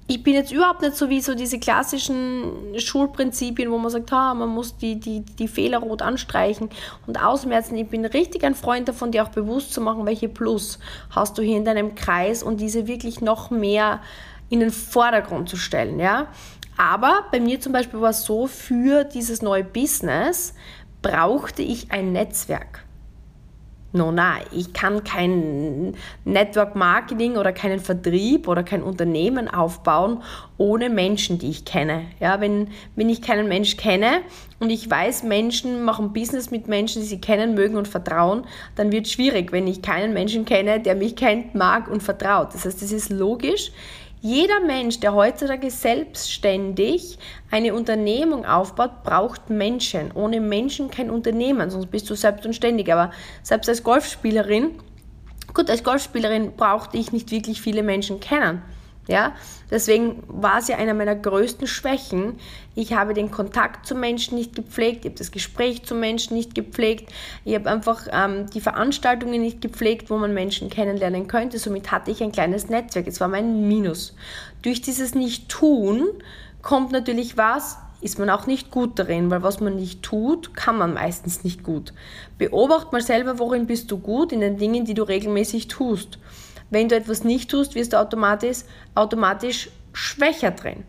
ich 0.09 0.23
bin 0.23 0.35
jetzt 0.35 0.53
überhaupt 0.53 0.81
nicht 0.81 0.95
so 0.95 1.09
wie 1.09 1.19
so 1.19 1.35
diese 1.35 1.59
klassischen 1.59 2.79
Schulprinzipien, 2.79 3.69
wo 3.69 3.77
man 3.77 3.91
sagt, 3.91 4.09
ha, 4.13 4.33
man 4.33 4.47
muss 4.47 4.77
die, 4.77 4.97
die, 4.97 5.19
die 5.19 5.49
Fehler 5.49 5.79
rot 5.79 6.01
anstreichen 6.01 6.69
und 7.05 7.21
ausmerzen. 7.21 7.75
Ich 7.75 7.89
bin 7.89 8.05
richtig 8.05 8.45
ein 8.45 8.55
Freund 8.55 8.87
davon, 8.87 9.11
dir 9.11 9.23
auch 9.23 9.29
bewusst 9.29 9.73
zu 9.73 9.81
machen, 9.81 10.05
welche 10.05 10.29
Plus 10.29 10.79
hast 11.09 11.37
du 11.37 11.41
hier 11.41 11.57
in 11.57 11.65
deinem 11.65 11.93
Kreis 11.95 12.41
und 12.41 12.61
diese 12.61 12.87
wirklich 12.87 13.19
noch 13.19 13.51
mehr 13.51 13.99
in 14.49 14.59
den 14.59 14.71
Vordergrund 14.71 15.49
zu 15.49 15.57
stellen. 15.57 15.99
Ja? 15.99 16.27
Aber 16.77 17.25
bei 17.31 17.39
mir 17.39 17.59
zum 17.59 17.73
Beispiel 17.73 18.01
war 18.01 18.11
es 18.11 18.23
so, 18.23 18.47
für 18.47 19.03
dieses 19.03 19.41
neue 19.41 19.63
Business 19.63 20.53
brauchte 21.01 21.61
ich 21.61 21.91
ein 21.91 22.11
Netzwerk. 22.11 22.83
No, 23.93 24.11
na, 24.11 24.35
ich 24.51 24.73
kann 24.73 25.03
kein 25.05 25.95
Network 26.25 26.75
Marketing 26.75 27.37
oder 27.37 27.53
keinen 27.53 27.79
Vertrieb 27.79 28.47
oder 28.49 28.61
kein 28.61 28.83
Unternehmen 28.83 29.47
aufbauen 29.47 30.21
ohne 30.57 30.89
Menschen, 30.89 31.39
die 31.39 31.49
ich 31.49 31.63
kenne. 31.63 32.03
Ja, 32.19 32.41
wenn, 32.41 32.67
wenn 32.95 33.09
ich 33.09 33.21
keinen 33.21 33.47
Mensch 33.47 33.77
kenne 33.77 34.19
und 34.59 34.69
ich 34.69 34.89
weiß, 34.89 35.23
Menschen 35.23 35.83
machen 35.83 36.11
Business 36.11 36.51
mit 36.51 36.67
Menschen, 36.67 37.01
die 37.01 37.07
sie 37.07 37.21
kennen, 37.21 37.55
mögen 37.55 37.77
und 37.77 37.87
vertrauen, 37.87 38.43
dann 38.75 38.91
wird 38.91 39.05
es 39.05 39.13
schwierig, 39.13 39.53
wenn 39.53 39.67
ich 39.67 39.81
keinen 39.81 40.13
Menschen 40.13 40.43
kenne, 40.43 40.81
der 40.81 40.95
mich 40.95 41.15
kennt, 41.15 41.55
mag 41.55 41.87
und 41.87 42.03
vertraut. 42.03 42.53
Das 42.53 42.65
heißt, 42.65 42.81
es 42.81 42.91
ist 42.91 43.09
logisch. 43.09 43.71
Jeder 44.21 44.59
Mensch, 44.59 44.99
der 44.99 45.13
heutzutage 45.13 45.69
selbstständig 45.69 47.19
eine 47.51 47.75
Unternehmung 47.75 48.45
aufbaut, 48.45 49.03
braucht 49.03 49.49
Menschen. 49.49 50.11
Ohne 50.13 50.41
Menschen 50.41 50.89
kein 50.89 51.11
Unternehmen, 51.11 51.69
sonst 51.69 51.91
bist 51.91 52.09
du 52.09 52.15
selbstständig. 52.15 52.91
Aber 52.91 53.11
selbst 53.43 53.69
als 53.69 53.83
Golfspielerin, 53.83 54.79
gut, 55.53 55.69
als 55.69 55.83
Golfspielerin 55.83 56.55
brauchte 56.55 56.97
ich 56.97 57.11
nicht 57.11 57.29
wirklich 57.29 57.61
viele 57.61 57.83
Menschen 57.83 58.19
kennen. 58.19 58.63
Ja, 59.07 59.35
deswegen 59.71 60.21
war 60.27 60.59
es 60.59 60.67
ja 60.67 60.77
einer 60.77 60.93
meiner 60.93 61.15
größten 61.15 61.65
Schwächen. 61.65 62.35
Ich 62.75 62.93
habe 62.93 63.13
den 63.13 63.31
Kontakt 63.31 63.85
zu 63.85 63.95
Menschen 63.95 64.37
nicht 64.37 64.53
gepflegt, 64.53 65.05
ich 65.05 65.11
habe 65.11 65.17
das 65.17 65.31
Gespräch 65.31 65.83
zu 65.83 65.95
Menschen 65.95 66.35
nicht 66.35 66.53
gepflegt, 66.53 67.11
ich 67.45 67.55
habe 67.55 67.69
einfach 67.69 68.07
ähm, 68.11 68.49
die 68.49 68.59
Veranstaltungen 68.59 69.41
nicht 69.41 69.61
gepflegt, 69.61 70.09
wo 70.09 70.17
man 70.17 70.33
Menschen 70.33 70.69
kennenlernen 70.69 71.27
könnte. 71.27 71.57
Somit 71.57 71.91
hatte 71.91 72.11
ich 72.11 72.21
ein 72.21 72.33
kleines 72.33 72.69
Netzwerk. 72.69 73.07
Es 73.07 73.21
war 73.21 73.29
mein 73.29 73.67
Minus. 73.67 74.13
Durch 74.61 74.81
dieses 74.81 75.15
Nicht-Tun 75.15 76.07
kommt 76.61 76.91
natürlich 76.91 77.37
was, 77.37 77.77
ist 78.01 78.19
man 78.19 78.29
auch 78.29 78.45
nicht 78.45 78.71
gut 78.71 78.99
darin, 78.99 79.31
weil 79.31 79.41
was 79.41 79.59
man 79.59 79.75
nicht 79.75 80.03
tut, 80.03 80.53
kann 80.53 80.77
man 80.77 80.93
meistens 80.93 81.43
nicht 81.43 81.63
gut. 81.63 81.93
Beobacht 82.37 82.91
mal 82.91 83.01
selber, 83.01 83.39
worin 83.39 83.67
bist 83.67 83.89
du 83.89 83.97
gut 83.97 84.31
in 84.31 84.41
den 84.41 84.57
Dingen, 84.57 84.85
die 84.85 84.93
du 84.93 85.03
regelmäßig 85.03 85.67
tust. 85.67 86.19
Wenn 86.69 86.89
du 86.89 86.95
etwas 86.95 87.23
nicht 87.23 87.49
tust, 87.49 87.75
wirst 87.75 87.93
du 87.93 87.99
automatisch, 87.99 88.59
automatisch 88.95 89.69
schwächer 89.93 90.51
drin. 90.51 90.83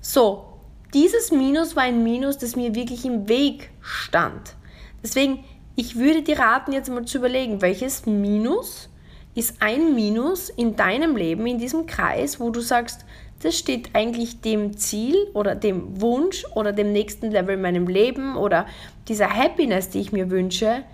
So, 0.00 0.44
dieses 0.92 1.30
Minus 1.30 1.76
war 1.76 1.84
ein 1.84 2.02
Minus, 2.02 2.38
das 2.38 2.56
mir 2.56 2.74
wirklich 2.74 3.04
im 3.04 3.28
Weg 3.28 3.70
stand. 3.80 4.54
Deswegen, 5.02 5.44
ich 5.76 5.96
würde 5.96 6.22
dir 6.22 6.38
raten, 6.38 6.72
jetzt 6.72 6.90
mal 6.90 7.04
zu 7.04 7.18
überlegen, 7.18 7.62
welches 7.62 8.06
Minus 8.06 8.88
ist 9.34 9.56
ein 9.60 9.94
Minus 9.94 10.48
in 10.50 10.76
deinem 10.76 11.16
Leben, 11.16 11.46
in 11.46 11.58
diesem 11.58 11.86
Kreis, 11.86 12.38
wo 12.38 12.50
du 12.50 12.60
sagst, 12.60 13.04
das 13.42 13.58
steht 13.58 13.90
eigentlich 13.94 14.40
dem 14.40 14.76
Ziel 14.76 15.16
oder 15.34 15.54
dem 15.54 16.00
Wunsch 16.00 16.44
oder 16.54 16.72
dem 16.72 16.92
nächsten 16.92 17.30
Level 17.30 17.56
in 17.56 17.62
meinem 17.62 17.88
Leben 17.88 18.36
oder 18.36 18.66
dieser 19.08 19.28
Happiness, 19.28 19.90
die 19.90 20.00
ich 20.00 20.12
mir 20.12 20.30
wünsche, 20.30 20.84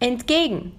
entgegen 0.00 0.72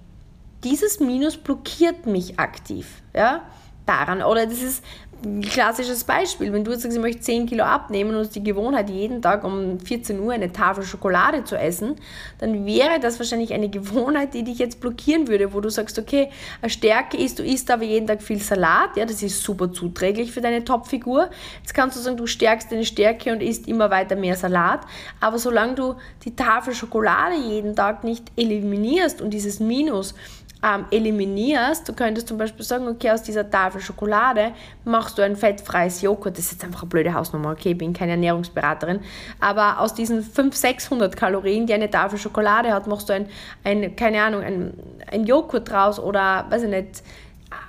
dieses 0.64 1.00
Minus 1.00 1.36
blockiert 1.36 2.06
mich 2.06 2.38
aktiv. 2.38 3.02
Ja? 3.14 3.42
Daran. 3.86 4.22
Oder 4.22 4.46
das 4.46 4.62
ist 4.62 4.84
ein 5.24 5.42
klassisches 5.42 6.04
Beispiel. 6.04 6.52
Wenn 6.52 6.64
du 6.64 6.70
jetzt 6.72 6.82
sagst, 6.82 6.96
ich 6.96 7.02
möchte 7.02 7.20
10 7.20 7.46
Kilo 7.46 7.64
abnehmen 7.64 8.16
und 8.16 8.34
die 8.34 8.42
Gewohnheit, 8.42 8.88
jeden 8.88 9.20
Tag 9.20 9.44
um 9.44 9.78
14 9.78 10.18
Uhr 10.18 10.32
eine 10.32 10.52
Tafel 10.52 10.84
Schokolade 10.84 11.44
zu 11.44 11.56
essen, 11.56 11.96
dann 12.38 12.64
wäre 12.64 13.00
das 13.00 13.18
wahrscheinlich 13.18 13.52
eine 13.52 13.68
Gewohnheit, 13.68 14.34
die 14.34 14.44
dich 14.44 14.58
jetzt 14.58 14.80
blockieren 14.80 15.28
würde, 15.28 15.52
wo 15.52 15.60
du 15.60 15.68
sagst, 15.68 15.98
okay, 15.98 16.30
eine 16.62 16.70
Stärke 16.70 17.16
ist, 17.16 17.38
du 17.38 17.42
isst 17.42 17.70
aber 17.70 17.84
jeden 17.84 18.06
Tag 18.06 18.22
viel 18.22 18.40
Salat, 18.40 18.96
ja, 18.96 19.04
das 19.04 19.22
ist 19.22 19.42
super 19.42 19.72
zuträglich 19.72 20.32
für 20.32 20.40
deine 20.40 20.64
Topfigur. 20.64 21.30
Jetzt 21.60 21.74
kannst 21.74 21.96
du 21.96 22.00
sagen, 22.00 22.16
du 22.16 22.26
stärkst 22.26 22.72
deine 22.72 22.84
Stärke 22.84 23.32
und 23.32 23.42
isst 23.42 23.68
immer 23.68 23.90
weiter 23.90 24.16
mehr 24.16 24.36
Salat, 24.36 24.80
aber 25.20 25.38
solange 25.38 25.74
du 25.74 25.94
die 26.24 26.34
Tafel 26.34 26.74
Schokolade 26.74 27.36
jeden 27.36 27.76
Tag 27.76 28.04
nicht 28.04 28.24
eliminierst 28.36 29.20
und 29.20 29.30
dieses 29.30 29.60
Minus 29.60 30.14
ähm, 30.62 30.84
eliminierst, 30.90 31.88
du 31.88 31.92
könntest 31.92 32.28
zum 32.28 32.38
Beispiel 32.38 32.64
sagen, 32.64 32.86
okay, 32.88 33.10
aus 33.10 33.22
dieser 33.22 33.48
Tafel 33.48 33.80
Schokolade 33.80 34.52
machst 34.84 35.16
du 35.16 35.22
ein 35.22 35.36
fettfreies 35.36 36.02
Joghurt, 36.02 36.36
das 36.36 36.46
ist 36.46 36.52
jetzt 36.52 36.64
einfach 36.64 36.82
eine 36.82 36.90
blöde 36.90 37.14
Hausnummer, 37.14 37.52
okay, 37.52 37.70
ich 37.70 37.78
bin 37.78 37.92
keine 37.92 38.12
Ernährungsberaterin, 38.12 39.00
aber 39.40 39.80
aus 39.80 39.94
diesen 39.94 40.22
500, 40.22 40.54
600 40.54 41.16
Kalorien, 41.16 41.66
die 41.66 41.72
eine 41.72 41.90
Tafel 41.90 42.18
Schokolade 42.18 42.72
hat, 42.72 42.86
machst 42.86 43.08
du 43.08 43.14
ein, 43.14 43.26
ein 43.64 43.96
keine 43.96 44.22
Ahnung, 44.22 44.42
ein, 44.42 44.74
ein 45.10 45.24
Joghurt 45.24 45.70
draus 45.70 45.98
oder, 45.98 46.46
weiß 46.50 46.64
ich 46.64 46.70
nicht, 46.70 47.02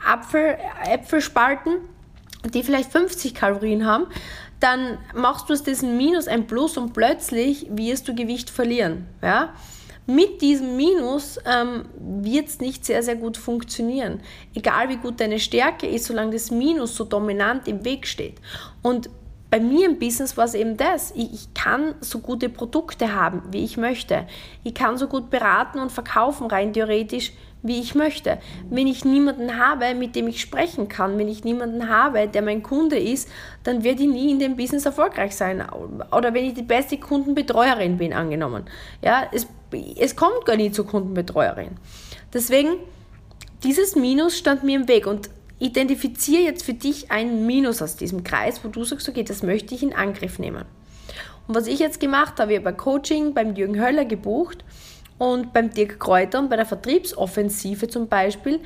Apfel, 0.06 0.58
Äpfelspalten, 0.86 1.78
die 2.54 2.64
vielleicht 2.64 2.92
50 2.92 3.34
Kalorien 3.34 3.86
haben, 3.86 4.08
dann 4.60 5.00
machst 5.16 5.50
du 5.50 5.54
aus 5.54 5.64
diesem 5.64 5.98
Minus 5.98 6.28
ein 6.28 6.46
Plus 6.46 6.78
und 6.78 6.94
plötzlich 6.94 7.68
wirst 7.72 8.08
du 8.08 8.16
Gewicht 8.16 8.50
verlieren. 8.50 9.08
Ja? 9.22 9.54
Mit 10.08 10.42
diesem 10.42 10.76
Minus 10.76 11.40
ähm, 11.46 11.86
wird 12.00 12.48
es 12.48 12.60
nicht 12.60 12.86
sehr, 12.86 13.04
sehr 13.04 13.16
gut 13.16 13.38
funktionieren. 13.38 14.22
Egal 14.56 14.90
wie 14.90 14.98
gut 14.98 15.20
deine 15.20 15.40
Stärke 15.40 15.88
ist, 15.88 16.06
solange 16.06 16.32
das 16.32 16.52
Minus 16.52 16.96
so 16.96 17.04
dominant 17.04 17.68
im 17.68 17.86
Weg 17.86 18.08
steht. 18.08 18.36
Und 18.82 19.10
bei 19.52 19.60
mir 19.60 19.86
im 19.86 20.00
Business 20.00 20.38
war 20.38 20.46
es 20.46 20.54
eben 20.54 20.78
das. 20.78 21.12
Ich, 21.12 21.34
ich, 21.34 21.54
kann 21.54 21.94
so 22.00 22.20
gute 22.20 22.48
Produkte 22.48 23.14
haben, 23.14 23.44
wie 23.52 23.66
ich 23.66 23.76
möchte. 23.76 24.26
Ich 24.64 24.74
kann 24.74 24.98
so 24.98 25.08
gut 25.08 25.30
beraten 25.30 25.78
und 25.78 25.92
verkaufen, 25.92 26.48
rein 26.48 26.72
theoretisch, 26.72 27.34
wie 27.62 27.80
ich 27.80 27.94
möchte. 27.94 28.40
Wenn 28.70 28.88
ich 28.88 29.04
niemanden 29.04 29.60
habe, 29.60 29.94
mit 29.94 30.16
dem 30.16 30.30
ich 30.30 30.40
sprechen 30.40 30.88
kann, 30.88 31.18
wenn 31.18 31.28
ich 31.28 31.44
niemanden 31.44 31.90
habe, 31.90 32.28
der 32.28 32.42
mein 32.42 32.64
Kunde 32.64 32.98
ist, 32.98 33.30
dann 33.64 33.84
werde 33.84 34.04
ich 34.04 34.10
nie 34.10 34.32
in 34.32 34.40
dem 34.40 34.56
Business 34.56 34.86
erfolgreich 34.86 35.36
sein. 35.36 35.64
Oder 36.12 36.34
wenn 36.34 36.46
ich 36.46 36.54
die 36.54 36.64
beste 36.64 36.98
Kundenbetreuerin 36.98 37.98
bin, 37.98 38.14
angenommen. 38.14 38.64
Ja, 39.02 39.28
es, 39.34 39.48
es 39.98 40.16
kommt 40.16 40.46
gar 40.46 40.56
nie 40.56 40.72
zur 40.72 40.88
Kundenbetreuerin. 40.88 41.78
Deswegen, 42.34 42.78
dieses 43.64 43.96
Minus 43.96 44.38
stand 44.38 44.64
mir 44.64 44.78
im 44.78 44.88
Weg 44.88 45.08
und 45.08 45.30
identifiziere 45.60 46.42
jetzt 46.42 46.64
für 46.64 46.74
dich 46.74 47.12
ein 47.12 47.46
Minus 47.46 47.82
aus 47.82 47.96
diesem 47.96 48.24
Kreis, 48.24 48.64
wo 48.64 48.70
du 48.70 48.84
sagst, 48.84 49.08
okay, 49.08 49.24
das 49.24 49.44
möchte 49.44 49.76
ich 49.76 49.84
in 49.84 49.94
Angriff 49.94 50.40
nehmen. 50.40 50.66
Und 51.48 51.56
was 51.56 51.68
ich 51.68 51.80
jetzt 51.80 52.00
gemacht 52.00 52.40
habe, 52.40 52.54
ich 52.54 52.60
habe 52.60 52.70
ein 52.70 52.78
Coaching 52.78 53.34
beim 53.34 53.56
Jürgen 53.56 53.80
Höller 53.80 54.06
gebucht 54.06 54.64
und 55.18 55.54
beim 55.54 55.70
Dirk 55.70 56.00
Kräuter 56.00 56.40
und 56.40 56.50
bei 56.50 56.56
der 56.56 56.66
Vertriebsoffensive 56.66 57.88
zum 57.88 58.08
Beispiel 58.08 58.60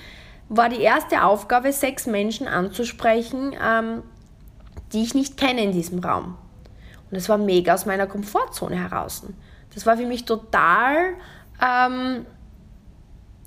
war 0.47 0.69
die 0.69 0.81
erste 0.81 1.23
Aufgabe, 1.23 1.73
sechs 1.73 2.05
Menschen 2.05 2.47
anzusprechen, 2.47 3.55
ähm, 3.61 4.03
die 4.93 5.03
ich 5.03 5.15
nicht 5.15 5.37
kenne 5.37 5.63
in 5.63 5.71
diesem 5.71 5.99
Raum. 5.99 6.37
Und 7.09 7.17
es 7.17 7.27
war 7.27 7.37
mega 7.37 7.73
aus 7.73 7.85
meiner 7.85 8.07
Komfortzone 8.07 8.75
heraus. 8.75 9.23
Das 9.75 9.85
war 9.85 9.97
für 9.97 10.05
mich 10.05 10.25
total 10.25 11.13
ähm, 11.61 12.25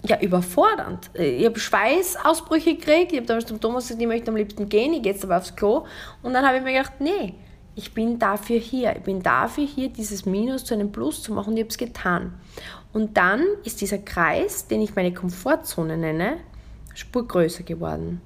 ja, 0.04 0.20
überfordernd. 0.20 1.10
Ich 1.14 1.44
habe 1.44 1.58
Schweißausbrüche 1.58 2.76
gekriegt. 2.76 3.12
Ich 3.12 3.18
habe 3.18 3.26
damals 3.26 3.46
zum 3.46 3.60
Thomas 3.60 3.84
gesagt, 3.84 4.00
ich 4.00 4.06
möchte 4.06 4.30
am 4.30 4.36
liebsten 4.36 4.68
gehen, 4.68 4.92
ich 4.92 5.02
gehe 5.02 5.12
jetzt 5.12 5.24
aber 5.24 5.38
aufs 5.38 5.56
Klo. 5.56 5.86
Und 6.22 6.34
dann 6.34 6.46
habe 6.46 6.58
ich 6.58 6.62
mir 6.62 6.72
gedacht, 6.72 7.00
nee, 7.00 7.34
ich 7.74 7.94
bin 7.94 8.18
dafür 8.18 8.58
hier. 8.58 8.94
Ich 8.96 9.02
bin 9.02 9.22
dafür 9.22 9.64
hier, 9.64 9.88
dieses 9.88 10.26
Minus 10.26 10.64
zu 10.64 10.74
einem 10.74 10.92
Plus 10.92 11.22
zu 11.22 11.32
machen 11.32 11.50
und 11.50 11.56
ich 11.56 11.62
habe 11.62 11.70
es 11.70 11.78
getan. 11.78 12.34
Und 12.92 13.16
dann 13.16 13.44
ist 13.64 13.80
dieser 13.80 13.98
Kreis, 13.98 14.66
den 14.66 14.82
ich 14.82 14.94
meine 14.94 15.12
Komfortzone 15.12 15.96
nenne, 15.96 16.38
spurgrößer 16.94 17.62
geworden. 17.62 18.20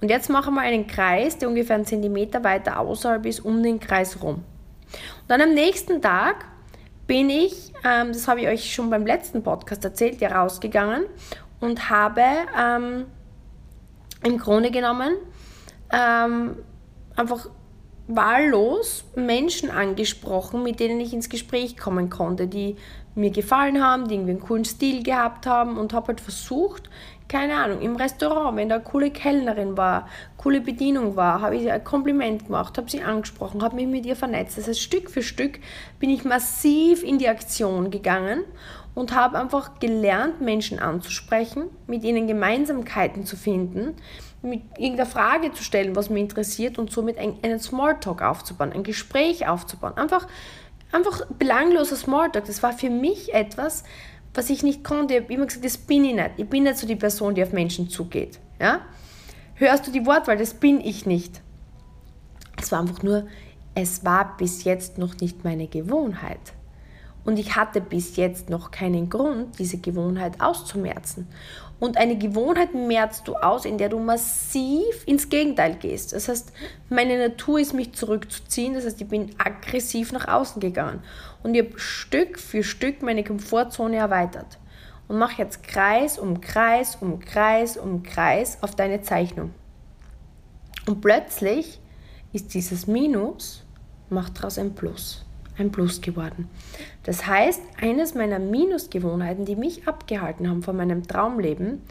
Und 0.00 0.08
jetzt 0.08 0.30
machen 0.30 0.54
wir 0.54 0.62
einen 0.62 0.86
Kreis, 0.86 1.38
der 1.38 1.48
ungefähr 1.48 1.76
einen 1.76 1.84
Zentimeter 1.84 2.42
weiter 2.42 2.78
außerhalb 2.80 3.24
ist, 3.26 3.40
um 3.40 3.62
den 3.62 3.78
Kreis 3.78 4.20
rum. 4.22 4.34
Und 4.34 5.28
dann 5.28 5.40
am 5.40 5.54
nächsten 5.54 6.02
Tag 6.02 6.44
bin 7.06 7.30
ich, 7.30 7.72
ähm, 7.84 8.08
das 8.08 8.28
habe 8.28 8.42
ich 8.42 8.48
euch 8.48 8.74
schon 8.74 8.90
beim 8.90 9.06
letzten 9.06 9.42
Podcast 9.42 9.84
erzählt, 9.84 10.20
ja 10.20 10.36
rausgegangen 10.36 11.04
und 11.60 11.90
habe 11.90 12.22
ähm, 12.58 13.06
im 14.24 14.38
Grunde 14.38 14.70
genommen 14.70 15.14
ähm, 15.92 16.56
einfach 17.16 17.48
wahllos 18.08 19.04
Menschen 19.14 19.70
angesprochen, 19.70 20.62
mit 20.62 20.80
denen 20.80 21.00
ich 21.00 21.12
ins 21.12 21.28
Gespräch 21.28 21.76
kommen 21.76 22.10
konnte, 22.10 22.46
die 22.46 22.76
mir 23.14 23.30
gefallen 23.30 23.82
haben, 23.82 24.08
die 24.08 24.14
irgendwie 24.14 24.32
einen 24.32 24.40
coolen 24.40 24.64
Stil 24.64 25.02
gehabt 25.02 25.46
haben 25.46 25.76
und 25.76 25.92
habe 25.92 26.08
halt 26.08 26.20
versucht, 26.20 26.88
keine 27.32 27.56
Ahnung, 27.56 27.80
im 27.80 27.96
Restaurant, 27.96 28.58
wenn 28.58 28.68
da 28.68 28.74
eine 28.74 28.84
coole 28.84 29.10
Kellnerin 29.10 29.78
war, 29.78 30.06
coole 30.36 30.60
Bedienung 30.60 31.16
war, 31.16 31.40
habe 31.40 31.56
ich 31.56 31.62
ihr 31.62 31.72
ein 31.72 31.82
Kompliment 31.82 32.44
gemacht, 32.44 32.76
habe 32.76 32.90
sie 32.90 33.02
angesprochen, 33.02 33.62
habe 33.62 33.76
mich 33.76 33.86
mit 33.86 34.04
ihr 34.04 34.16
vernetzt. 34.16 34.58
Das 34.58 34.68
heißt, 34.68 34.78
Stück 34.78 35.08
für 35.08 35.22
Stück 35.22 35.58
bin 35.98 36.10
ich 36.10 36.26
massiv 36.26 37.02
in 37.02 37.16
die 37.16 37.28
Aktion 37.28 37.90
gegangen 37.90 38.44
und 38.94 39.14
habe 39.14 39.38
einfach 39.38 39.80
gelernt, 39.80 40.42
Menschen 40.42 40.78
anzusprechen, 40.78 41.70
mit 41.86 42.04
ihnen 42.04 42.26
Gemeinsamkeiten 42.26 43.24
zu 43.24 43.38
finden, 43.38 43.96
mit 44.42 44.60
irgendeiner 44.76 45.08
Frage 45.08 45.52
zu 45.52 45.64
stellen, 45.64 45.96
was 45.96 46.10
mich 46.10 46.24
interessiert 46.24 46.78
und 46.78 46.92
somit 46.92 47.16
einen 47.16 47.58
Smalltalk 47.58 48.20
aufzubauen, 48.20 48.74
ein 48.74 48.82
Gespräch 48.82 49.48
aufzubauen. 49.48 49.96
Einfach, 49.96 50.28
einfach 50.92 51.24
belangloser 51.38 51.96
Smalltalk. 51.96 52.44
Das 52.44 52.62
war 52.62 52.74
für 52.74 52.90
mich 52.90 53.32
etwas, 53.32 53.84
was 54.34 54.50
ich 54.50 54.62
nicht 54.62 54.84
konnte. 54.84 55.14
Ich 55.14 55.22
habe 55.22 55.32
immer 55.34 55.46
gesagt, 55.46 55.64
das 55.64 55.76
bin 55.76 56.04
ich 56.04 56.14
nicht. 56.14 56.30
Ich 56.36 56.48
bin 56.48 56.64
nicht 56.64 56.78
so 56.78 56.86
die 56.86 56.96
Person, 56.96 57.34
die 57.34 57.42
auf 57.42 57.52
Menschen 57.52 57.88
zugeht. 57.88 58.38
Ja? 58.60 58.80
Hörst 59.54 59.86
du 59.86 59.90
die 59.90 60.06
Wortwahl? 60.06 60.36
Das 60.36 60.54
bin 60.54 60.80
ich 60.80 61.06
nicht. 61.06 61.40
Es 62.60 62.72
war 62.72 62.80
einfach 62.80 63.02
nur, 63.02 63.26
es 63.74 64.04
war 64.04 64.36
bis 64.36 64.64
jetzt 64.64 64.98
noch 64.98 65.16
nicht 65.18 65.44
meine 65.44 65.66
Gewohnheit. 65.66 66.52
Und 67.24 67.38
ich 67.38 67.54
hatte 67.56 67.80
bis 67.80 68.16
jetzt 68.16 68.50
noch 68.50 68.70
keinen 68.70 69.08
Grund, 69.08 69.58
diese 69.58 69.78
Gewohnheit 69.78 70.40
auszumerzen. 70.40 71.28
Und 71.82 71.96
eine 71.96 72.16
Gewohnheit 72.16 72.74
merzt 72.74 73.26
du 73.26 73.34
aus, 73.34 73.64
in 73.64 73.76
der 73.76 73.88
du 73.88 73.98
massiv 73.98 75.02
ins 75.04 75.28
Gegenteil 75.28 75.74
gehst. 75.74 76.12
Das 76.12 76.28
heißt, 76.28 76.52
meine 76.88 77.18
Natur 77.18 77.58
ist, 77.58 77.72
mich 77.72 77.92
zurückzuziehen. 77.92 78.74
Das 78.74 78.84
heißt, 78.84 79.00
ich 79.00 79.08
bin 79.08 79.34
aggressiv 79.36 80.12
nach 80.12 80.28
außen 80.28 80.60
gegangen. 80.60 81.02
Und 81.42 81.56
ich 81.56 81.66
habe 81.66 81.80
Stück 81.80 82.38
für 82.38 82.62
Stück 82.62 83.02
meine 83.02 83.24
Komfortzone 83.24 83.96
erweitert. 83.96 84.60
Und 85.08 85.18
mache 85.18 85.42
jetzt 85.42 85.64
Kreis 85.64 86.20
um 86.20 86.40
Kreis 86.40 86.94
um 87.00 87.18
Kreis 87.18 87.76
um 87.76 88.04
Kreis 88.04 88.58
auf 88.62 88.76
deine 88.76 89.02
Zeichnung. 89.02 89.52
Und 90.86 91.00
plötzlich 91.00 91.80
ist 92.32 92.54
dieses 92.54 92.86
Minus, 92.86 93.64
macht 94.08 94.38
daraus 94.38 94.56
ein 94.56 94.76
Plus 94.76 95.24
ein 95.58 95.70
Plus 95.70 96.00
geworden. 96.00 96.48
Das 97.04 97.26
heißt, 97.26 97.62
eines 97.80 98.14
meiner 98.14 98.38
Minusgewohnheiten, 98.38 99.44
die 99.44 99.56
mich 99.56 99.86
abgehalten 99.86 100.48
haben 100.48 100.62
von 100.62 100.76
meinem 100.76 101.06
Traumleben, 101.06 101.82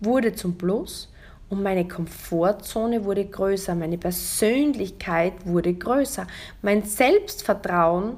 wurde 0.00 0.34
zum 0.34 0.56
Plus 0.56 1.12
und 1.48 1.62
meine 1.62 1.88
Komfortzone 1.88 3.04
wurde 3.04 3.24
größer, 3.24 3.74
meine 3.74 3.98
Persönlichkeit 3.98 5.32
wurde 5.44 5.74
größer, 5.74 6.26
mein 6.62 6.82
Selbstvertrauen 6.82 8.16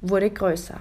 wurde 0.00 0.30
größer. 0.30 0.80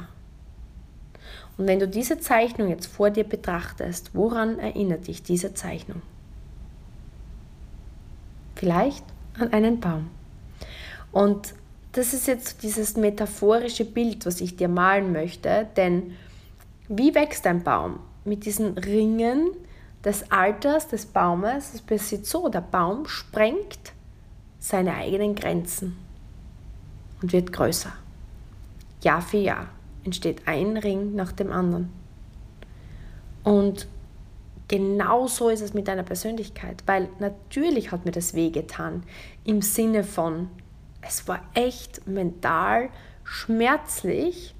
Und 1.57 1.67
wenn 1.67 1.79
du 1.79 1.87
diese 1.87 2.19
Zeichnung 2.19 2.69
jetzt 2.69 2.85
vor 2.85 3.09
dir 3.09 3.25
betrachtest, 3.25 4.15
woran 4.15 4.59
erinnert 4.59 5.07
dich 5.07 5.23
diese 5.23 5.53
Zeichnung? 5.53 6.01
Vielleicht 8.55 9.03
an 9.37 9.51
einen 9.51 9.79
Baum. 9.81 10.09
Und 11.11 11.53
das 11.91 12.13
ist 12.13 12.27
jetzt 12.27 12.63
dieses 12.63 12.97
metaphorische 12.97 13.85
Bild, 13.85 14.25
was 14.25 14.41
ich 14.41 14.55
dir 14.55 14.67
malen 14.67 15.11
möchte, 15.11 15.67
denn 15.75 16.15
wie 16.87 17.15
wächst 17.15 17.47
ein 17.47 17.63
Baum? 17.63 17.99
Mit 18.25 18.45
diesen 18.45 18.77
Ringen 18.77 19.51
des 20.03 20.31
Alters 20.31 20.87
des 20.87 21.05
Baumes, 21.05 21.73
es 21.73 21.81
passiert 21.81 22.25
so, 22.25 22.49
der 22.49 22.61
Baum 22.61 23.07
sprengt 23.07 23.93
seine 24.59 24.93
eigenen 24.95 25.35
Grenzen 25.35 25.97
und 27.21 27.33
wird 27.33 27.51
größer. 27.51 27.91
Jahr 29.01 29.21
für 29.21 29.37
Jahr 29.37 29.67
entsteht 30.03 30.47
ein 30.47 30.77
Ring 30.77 31.15
nach 31.15 31.31
dem 31.31 31.51
anderen. 31.51 31.89
Und 33.43 33.87
genau 34.67 35.27
so 35.27 35.49
ist 35.49 35.61
es 35.61 35.73
mit 35.73 35.87
deiner 35.87 36.03
Persönlichkeit, 36.03 36.83
weil 36.85 37.09
natürlich 37.19 37.91
hat 37.91 38.05
mir 38.05 38.11
das 38.11 38.33
wehgetan 38.33 39.03
im 39.43 39.61
Sinne 39.61 40.03
von, 40.03 40.49
es 41.01 41.27
war 41.27 41.41
echt 41.53 42.07
mental 42.07 42.89
schmerzlich, 43.23 44.55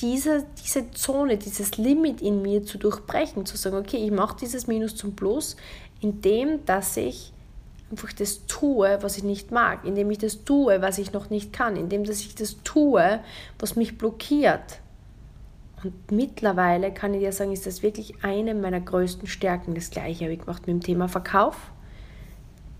diese, 0.00 0.46
diese 0.62 0.90
Zone, 0.92 1.36
dieses 1.36 1.76
Limit 1.76 2.22
in 2.22 2.42
mir 2.42 2.64
zu 2.64 2.78
durchbrechen, 2.78 3.44
zu 3.44 3.56
sagen, 3.56 3.76
okay, 3.76 3.98
ich 3.98 4.10
mache 4.10 4.36
dieses 4.40 4.66
Minus 4.66 4.96
zum 4.96 5.14
Plus, 5.14 5.56
indem 6.00 6.64
dass 6.64 6.96
ich 6.96 7.32
einfach 7.90 8.12
das 8.12 8.46
tue, 8.46 8.98
was 9.02 9.18
ich 9.18 9.24
nicht 9.24 9.50
mag, 9.50 9.84
indem 9.84 10.10
ich 10.10 10.18
das 10.18 10.44
tue, 10.44 10.80
was 10.80 10.98
ich 10.98 11.12
noch 11.12 11.28
nicht 11.28 11.52
kann, 11.52 11.76
indem 11.76 12.04
dass 12.04 12.20
ich 12.20 12.34
das 12.34 12.56
tue, 12.62 13.20
was 13.58 13.76
mich 13.76 13.98
blockiert. 13.98 14.80
Und 15.82 16.12
mittlerweile 16.12 16.92
kann 16.92 17.14
ich 17.14 17.20
dir 17.20 17.32
sagen, 17.32 17.52
ist 17.52 17.66
das 17.66 17.82
wirklich 17.82 18.22
eine 18.22 18.54
meiner 18.54 18.80
größten 18.80 19.26
Stärken. 19.26 19.74
Das 19.74 19.90
gleiche 19.90 20.24
habe 20.24 20.34
ich 20.34 20.40
gemacht 20.40 20.66
mit 20.66 20.74
dem 20.74 20.82
Thema 20.82 21.08
Verkauf. 21.08 21.72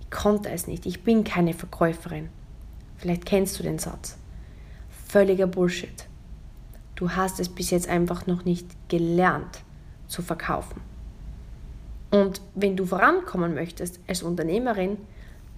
Ich 0.00 0.10
konnte 0.10 0.50
es 0.50 0.66
nicht. 0.66 0.86
Ich 0.86 1.02
bin 1.02 1.24
keine 1.24 1.54
Verkäuferin. 1.54 2.28
Vielleicht 3.00 3.24
kennst 3.24 3.58
du 3.58 3.62
den 3.62 3.78
Satz. 3.78 4.18
Völliger 5.08 5.46
Bullshit. 5.46 6.06
Du 6.96 7.10
hast 7.10 7.40
es 7.40 7.48
bis 7.48 7.70
jetzt 7.70 7.88
einfach 7.88 8.26
noch 8.26 8.44
nicht 8.44 8.66
gelernt 8.90 9.62
zu 10.06 10.20
verkaufen. 10.20 10.82
Und 12.10 12.42
wenn 12.54 12.76
du 12.76 12.84
vorankommen 12.84 13.54
möchtest 13.54 14.00
als 14.06 14.22
Unternehmerin, 14.22 14.98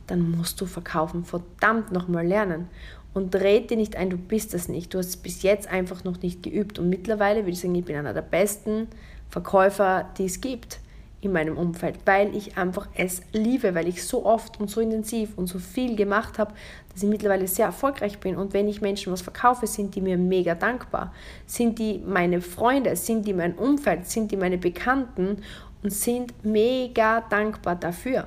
dann 0.06 0.30
musst 0.30 0.60
du 0.60 0.66
verkaufen 0.66 1.24
verdammt 1.24 1.90
nochmal 1.90 2.26
lernen. 2.26 2.68
Und 3.12 3.34
red 3.34 3.70
dir 3.70 3.76
nicht 3.76 3.96
ein, 3.96 4.08
du 4.08 4.16
bist 4.16 4.54
das 4.54 4.68
nicht. 4.68 4.94
Du 4.94 4.98
hast 4.98 5.08
es 5.08 5.16
bis 5.16 5.42
jetzt 5.42 5.66
einfach 5.66 6.04
noch 6.04 6.22
nicht 6.22 6.44
geübt. 6.44 6.78
Und 6.78 6.88
mittlerweile 6.90 7.40
würde 7.40 7.50
ich 7.50 7.60
sagen, 7.60 7.74
ich 7.74 7.84
bin 7.84 7.96
einer 7.96 8.14
der 8.14 8.22
besten 8.22 8.86
Verkäufer, 9.28 10.08
die 10.16 10.26
es 10.26 10.40
gibt 10.40 10.78
in 11.22 11.32
meinem 11.32 11.56
Umfeld, 11.56 12.00
weil 12.04 12.34
ich 12.36 12.58
einfach 12.58 12.88
es 12.94 13.22
liebe, 13.32 13.74
weil 13.76 13.86
ich 13.86 14.04
so 14.04 14.26
oft 14.26 14.58
und 14.60 14.68
so 14.68 14.80
intensiv 14.80 15.38
und 15.38 15.46
so 15.46 15.60
viel 15.60 15.94
gemacht 15.94 16.38
habe, 16.38 16.52
dass 16.92 17.02
ich 17.02 17.08
mittlerweile 17.08 17.46
sehr 17.46 17.66
erfolgreich 17.66 18.18
bin. 18.18 18.36
Und 18.36 18.52
wenn 18.52 18.68
ich 18.68 18.80
Menschen 18.80 19.12
was 19.12 19.22
verkaufe, 19.22 19.68
sind 19.68 19.94
die 19.94 20.00
mir 20.00 20.18
mega 20.18 20.56
dankbar. 20.56 21.14
Sind 21.46 21.78
die 21.78 22.02
meine 22.04 22.40
Freunde, 22.40 22.96
sind 22.96 23.26
die 23.26 23.34
mein 23.34 23.54
Umfeld, 23.54 24.06
sind 24.06 24.32
die 24.32 24.36
meine 24.36 24.58
Bekannten 24.58 25.38
und 25.82 25.92
sind 25.92 26.44
mega 26.44 27.20
dankbar 27.20 27.76
dafür. 27.76 28.26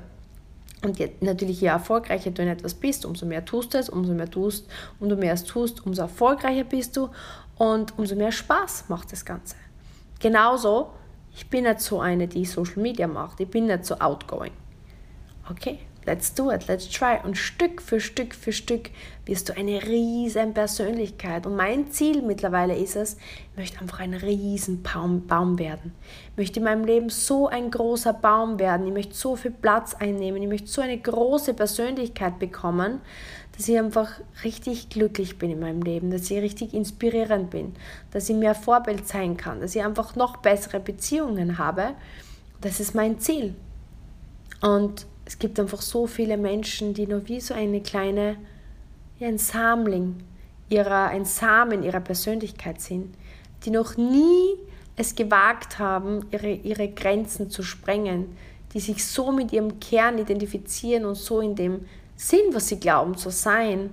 Und 0.82 1.00
natürlich, 1.22 1.60
je 1.60 1.68
erfolgreicher 1.68 2.32
du 2.32 2.44
in 2.44 2.48
etwas 2.48 2.75
bist, 2.75 3.06
umso 3.06 3.25
mehr 3.25 3.44
tust 3.44 3.74
du 3.74 3.78
es, 3.78 3.90
umso 3.90 4.14
mehr 4.14 4.30
tust, 4.30 4.68
umso 5.02 5.18
mehr 5.18 5.34
es 5.34 5.44
tust, 5.44 5.86
umso 5.86 6.04
erfolgreicher 6.04 6.64
bist 6.64 6.96
du 6.96 7.10
und 7.58 7.98
umso 7.98 8.16
mehr 8.16 8.32
Spaß 8.32 8.86
macht 8.88 9.12
das 9.12 9.25
Ganze. 9.25 9.56
Genauso 10.20 10.92
ich 11.36 11.50
bin 11.50 11.65
nicht 11.65 11.82
so 11.82 12.00
eine, 12.00 12.27
die 12.27 12.46
Social 12.46 12.82
Media 12.82 13.08
macht. 13.08 13.42
Ich 13.42 13.50
bin 13.50 13.65
nicht 13.65 13.86
so 13.86 13.96
outgoing. 13.96 14.54
Okay, 15.50 15.80
let's 16.06 16.34
do 16.34 16.50
it, 16.50 16.68
let's 16.68 16.89
try. 16.89 17.18
Und 17.24 17.38
Stück 17.38 17.82
für 17.82 18.00
Stück 18.00 18.34
für 18.34 18.54
Stück 18.54 18.89
wirst 19.25 19.50
du 19.50 19.58
eine 19.58 19.84
riesen 19.84 20.54
Persönlichkeit. 20.54 21.46
Und 21.46 21.58
mein 21.58 21.92
Ziel 21.92 22.22
mittlerweile 22.22 22.75
ist 22.75 22.96
es, 22.96 23.18
ich 23.51 23.58
möchte 23.58 23.82
einfach 23.82 24.00
ein 24.00 24.13
riesen 24.13 24.82
Baum, 24.82 25.27
Baum 25.27 25.60
werden. 25.60 25.94
Ich 26.32 26.38
möchte 26.38 26.60
in 26.60 26.63
meinem 26.63 26.86
Leben 26.86 27.10
so 27.10 27.48
ein 27.48 27.70
großer 27.70 28.13
Baum 28.13 28.58
werden. 28.58 28.88
Ich 28.88 28.94
möchte 28.94 29.13
so 29.13 29.36
viel 29.36 29.51
Platz 29.51 29.94
einnehmen. 29.94 30.42
Ich 30.42 30.50
möchte 30.50 30.68
so 30.68 30.82
eine 30.82 30.98
große 30.98 31.54
Persönlichkeit 31.54 32.39
bekommen, 32.39 33.01
dass 33.56 33.70
ich 33.70 33.78
einfach 33.78 34.10
richtig 34.44 34.90
glücklich 34.90 35.38
bin 35.38 35.52
in 35.52 35.60
meinem 35.60 35.82
Leben, 35.82 36.12
dass 36.12 36.30
ich 36.30 36.42
richtig 36.42 36.74
inspirierend 36.74 37.50
bin, 37.50 37.74
dass 38.12 38.30
ich 38.30 38.36
mehr 38.36 38.56
Vorbild 38.56 39.08
sein 39.08 39.38
kann, 39.38 39.62
dass 39.62 39.76
ich 39.76 39.84
einfach 39.84 40.16
noch 40.16 40.38
bessere 40.38 40.80
Beziehungen 40.80 41.58
habe. 41.58 41.94
Das 42.60 42.80
ist 42.80 42.96
mein 42.96 43.20
Ziel. 43.20 43.56
Und 44.62 45.06
es 45.26 45.40
gibt 45.40 45.60
einfach 45.60 45.82
so 45.82 46.06
viele 46.06 46.38
Menschen, 46.38 46.94
die 46.94 47.08
nur 47.08 47.28
wie 47.28 47.40
so 47.40 47.54
eine 47.54 47.82
kleine, 47.82 48.38
ja, 49.20 49.28
ein 49.28 49.38
Samling 49.38 50.18
ihrer, 50.70 51.08
ein 51.08 51.26
Samen 51.26 51.84
ihrer 51.84 52.02
Persönlichkeit 52.02 52.82
sind, 52.82 53.16
die 53.64 53.70
noch 53.70 53.96
nie 53.96 54.56
es 54.98 55.16
gewagt 55.16 55.80
haben, 55.80 56.26
ihre, 56.32 56.52
ihre 56.52 56.90
Grenzen 56.90 57.50
zu 57.50 57.64
sprengen, 57.64 58.36
die 58.74 58.80
sich 58.80 59.06
so 59.06 59.32
mit 59.32 59.54
ihrem 59.54 59.80
Kern 59.80 60.18
identifizieren 60.18 61.06
und 61.06 61.16
so 61.16 61.40
in 61.40 61.56
dem 61.56 61.86
sind, 62.15 62.53
was 62.53 62.67
sie 62.67 62.79
glauben 62.79 63.17
zu 63.17 63.29
sein 63.29 63.89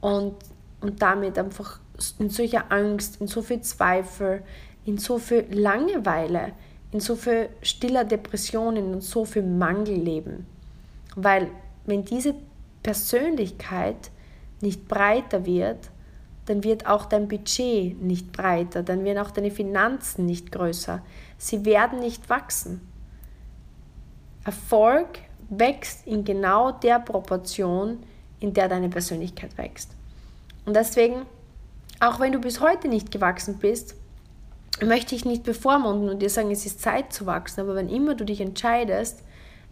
und, 0.00 0.34
und 0.80 1.02
damit 1.02 1.38
einfach 1.38 1.80
in 2.18 2.30
solcher 2.30 2.70
Angst, 2.70 3.20
in 3.20 3.26
so 3.26 3.42
viel 3.42 3.60
Zweifel, 3.60 4.42
in 4.84 4.98
so 4.98 5.18
viel 5.18 5.46
Langeweile, 5.50 6.52
in 6.92 7.00
so 7.00 7.16
viel 7.16 7.50
stiller 7.62 8.04
Depressionen 8.04 8.94
und 8.94 9.02
so 9.02 9.24
viel 9.24 9.42
Mangel 9.42 9.96
leben. 9.96 10.46
Weil 11.16 11.50
wenn 11.84 12.04
diese 12.04 12.34
Persönlichkeit 12.82 14.10
nicht 14.60 14.88
breiter 14.88 15.44
wird, 15.44 15.90
dann 16.46 16.64
wird 16.64 16.86
auch 16.86 17.04
dein 17.04 17.28
Budget 17.28 18.00
nicht 18.00 18.32
breiter, 18.32 18.82
dann 18.82 19.04
werden 19.04 19.18
auch 19.18 19.30
deine 19.30 19.50
Finanzen 19.50 20.24
nicht 20.24 20.50
größer. 20.50 21.02
Sie 21.36 21.64
werden 21.66 22.00
nicht 22.00 22.30
wachsen. 22.30 22.80
Erfolg 24.44 25.18
wächst 25.48 26.06
in 26.06 26.24
genau 26.24 26.72
der 26.72 27.00
Proportion, 27.00 27.98
in 28.40 28.54
der 28.54 28.68
deine 28.68 28.88
Persönlichkeit 28.88 29.56
wächst. 29.56 29.90
Und 30.66 30.74
deswegen, 30.74 31.22
auch 32.00 32.20
wenn 32.20 32.32
du 32.32 32.38
bis 32.38 32.60
heute 32.60 32.88
nicht 32.88 33.10
gewachsen 33.10 33.58
bist, 33.58 33.94
möchte 34.84 35.14
ich 35.14 35.24
nicht 35.24 35.42
bevormunden 35.42 36.08
und 36.08 36.20
dir 36.20 36.30
sagen, 36.30 36.50
es 36.50 36.66
ist 36.66 36.80
Zeit 36.80 37.12
zu 37.12 37.26
wachsen, 37.26 37.60
aber 37.60 37.74
wenn 37.74 37.88
immer 37.88 38.14
du 38.14 38.24
dich 38.24 38.40
entscheidest, 38.40 39.22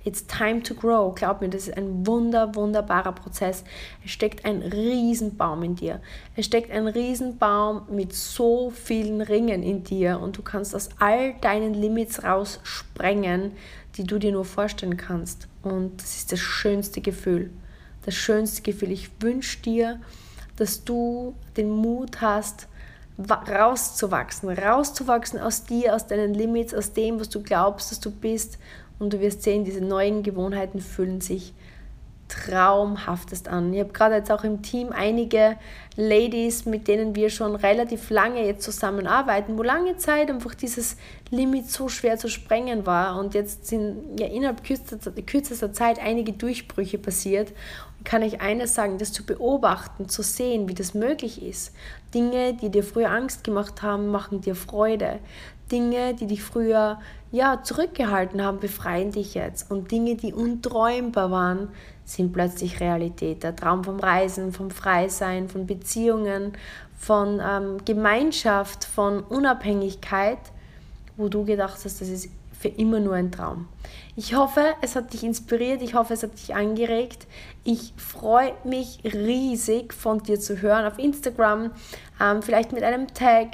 It's 0.06 0.24
time 0.24 0.62
to 0.62 0.72
grow. 0.72 1.12
Glaub 1.12 1.40
mir, 1.40 1.48
das 1.48 1.66
ist 1.66 1.76
ein 1.76 2.06
wunder, 2.06 2.54
wunderbarer 2.54 3.10
Prozess. 3.10 3.64
Es 4.04 4.12
steckt 4.12 4.44
ein 4.44 4.62
Riesenbaum 4.62 5.64
in 5.64 5.74
dir. 5.74 6.00
Es 6.36 6.46
steckt 6.46 6.70
ein 6.70 6.86
Riesenbaum 6.86 7.88
mit 7.90 8.12
so 8.12 8.70
vielen 8.70 9.20
Ringen 9.20 9.64
in 9.64 9.82
dir 9.82 10.20
und 10.20 10.38
du 10.38 10.42
kannst 10.42 10.76
aus 10.76 10.90
all 11.00 11.34
deinen 11.40 11.74
Limits 11.74 12.22
raussprengen, 12.22 13.50
die 13.96 14.04
du 14.04 14.18
dir 14.18 14.32
nur 14.32 14.44
vorstellen 14.44 14.96
kannst. 14.96 15.48
Und 15.62 16.00
das 16.02 16.16
ist 16.16 16.32
das 16.32 16.40
schönste 16.40 17.00
Gefühl. 17.00 17.50
Das 18.04 18.14
schönste 18.14 18.62
Gefühl. 18.62 18.92
Ich 18.92 19.10
wünsche 19.20 19.60
dir, 19.62 20.00
dass 20.56 20.84
du 20.84 21.34
den 21.56 21.70
Mut 21.70 22.20
hast, 22.20 22.68
rauszuwachsen, 23.18 24.50
rauszuwachsen 24.50 25.40
aus 25.40 25.64
dir, 25.64 25.94
aus 25.94 26.06
deinen 26.06 26.34
Limits, 26.34 26.74
aus 26.74 26.92
dem, 26.92 27.18
was 27.18 27.28
du 27.28 27.42
glaubst, 27.42 27.90
dass 27.90 28.00
du 28.00 28.10
bist 28.10 28.58
und 28.98 29.12
du 29.12 29.20
wirst 29.20 29.42
sehen, 29.42 29.64
diese 29.64 29.80
neuen 29.80 30.22
Gewohnheiten 30.22 30.80
fühlen 30.80 31.20
sich 31.20 31.54
traumhaftest 32.28 33.48
an. 33.48 33.72
Ich 33.72 33.80
habe 33.80 33.92
gerade 33.92 34.16
jetzt 34.16 34.30
auch 34.32 34.44
im 34.44 34.62
Team 34.62 34.90
einige 34.92 35.56
Ladies, 35.96 36.66
mit 36.66 36.88
denen 36.88 37.14
wir 37.14 37.30
schon 37.30 37.54
relativ 37.54 38.10
lange 38.10 38.44
jetzt 38.44 38.62
zusammenarbeiten, 38.62 39.56
wo 39.56 39.62
lange 39.62 39.96
Zeit 39.96 40.30
einfach 40.30 40.54
dieses 40.54 40.96
Limit 41.30 41.70
so 41.70 41.88
schwer 41.88 42.18
zu 42.18 42.28
sprengen 42.28 42.84
war 42.84 43.18
und 43.18 43.34
jetzt 43.34 43.66
sind 43.66 44.18
ja 44.20 44.26
innerhalb 44.26 44.62
kürzester, 44.64 45.10
kürzester 45.22 45.72
Zeit 45.72 45.98
einige 45.98 46.32
Durchbrüche 46.32 46.98
passiert. 46.98 47.52
Und 47.98 48.04
kann 48.04 48.22
ich 48.22 48.40
eines 48.40 48.74
sagen, 48.74 48.98
das 48.98 49.12
zu 49.12 49.24
beobachten, 49.24 50.08
zu 50.08 50.22
sehen, 50.22 50.68
wie 50.68 50.74
das 50.74 50.94
möglich 50.94 51.42
ist. 51.42 51.72
Dinge, 52.12 52.54
die 52.54 52.70
dir 52.70 52.84
früher 52.84 53.10
Angst 53.10 53.44
gemacht 53.44 53.82
haben, 53.82 54.08
machen 54.08 54.40
dir 54.40 54.54
Freude. 54.54 55.18
Dinge, 55.72 56.14
die 56.14 56.26
dich 56.26 56.42
früher 56.42 57.00
ja, 57.32 57.62
zurückgehalten 57.62 58.42
haben, 58.42 58.60
befreien 58.60 59.10
dich 59.10 59.34
jetzt. 59.34 59.70
Und 59.70 59.90
Dinge, 59.90 60.14
die 60.14 60.32
unträumbar 60.32 61.30
waren, 61.30 61.68
sind 62.06 62.32
plötzlich 62.32 62.80
Realität. 62.80 63.42
Der 63.42 63.54
Traum 63.54 63.84
vom 63.84 64.00
Reisen, 64.00 64.52
vom 64.52 64.70
Freisein, 64.70 65.48
von 65.48 65.66
Beziehungen, 65.66 66.52
von 66.96 67.42
ähm, 67.44 67.84
Gemeinschaft, 67.84 68.84
von 68.84 69.22
Unabhängigkeit, 69.22 70.38
wo 71.16 71.28
du 71.28 71.44
gedacht 71.44 71.74
hast, 71.84 72.00
das 72.00 72.08
ist 72.08 72.30
für 72.58 72.68
immer 72.68 73.00
nur 73.00 73.14
ein 73.14 73.30
Traum. 73.30 73.68
Ich 74.14 74.34
hoffe, 74.34 74.62
es 74.80 74.96
hat 74.96 75.12
dich 75.12 75.24
inspiriert, 75.24 75.82
ich 75.82 75.94
hoffe, 75.94 76.14
es 76.14 76.22
hat 76.22 76.32
dich 76.32 76.54
angeregt. 76.54 77.26
Ich 77.64 77.92
freue 77.98 78.54
mich 78.64 79.00
riesig 79.04 79.92
von 79.92 80.22
dir 80.22 80.40
zu 80.40 80.62
hören 80.62 80.86
auf 80.86 80.98
Instagram, 80.98 81.72
ähm, 82.18 82.40
vielleicht 82.40 82.72
mit 82.72 82.82
einem 82.82 83.12
Tag 83.12 83.48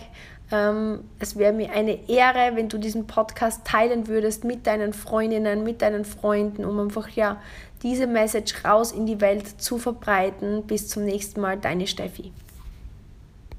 ähm, 0.52 1.04
es 1.18 1.38
wäre 1.38 1.52
mir 1.52 1.72
eine 1.72 2.08
Ehre, 2.08 2.54
wenn 2.54 2.68
du 2.68 2.76
diesen 2.76 3.06
Podcast 3.06 3.64
teilen 3.64 4.06
würdest 4.06 4.44
mit 4.44 4.66
deinen 4.66 4.92
Freundinnen, 4.92 5.64
mit 5.64 5.80
deinen 5.80 6.04
Freunden, 6.04 6.66
um 6.66 6.78
einfach 6.78 7.08
ja 7.08 7.40
diese 7.82 8.06
Message 8.06 8.64
raus 8.64 8.92
in 8.92 9.06
die 9.06 9.20
Welt 9.20 9.60
zu 9.60 9.78
verbreiten. 9.78 10.64
Bis 10.66 10.88
zum 10.88 11.04
nächsten 11.04 11.40
Mal, 11.40 11.58
deine 11.58 11.86
Steffi. 11.86 12.32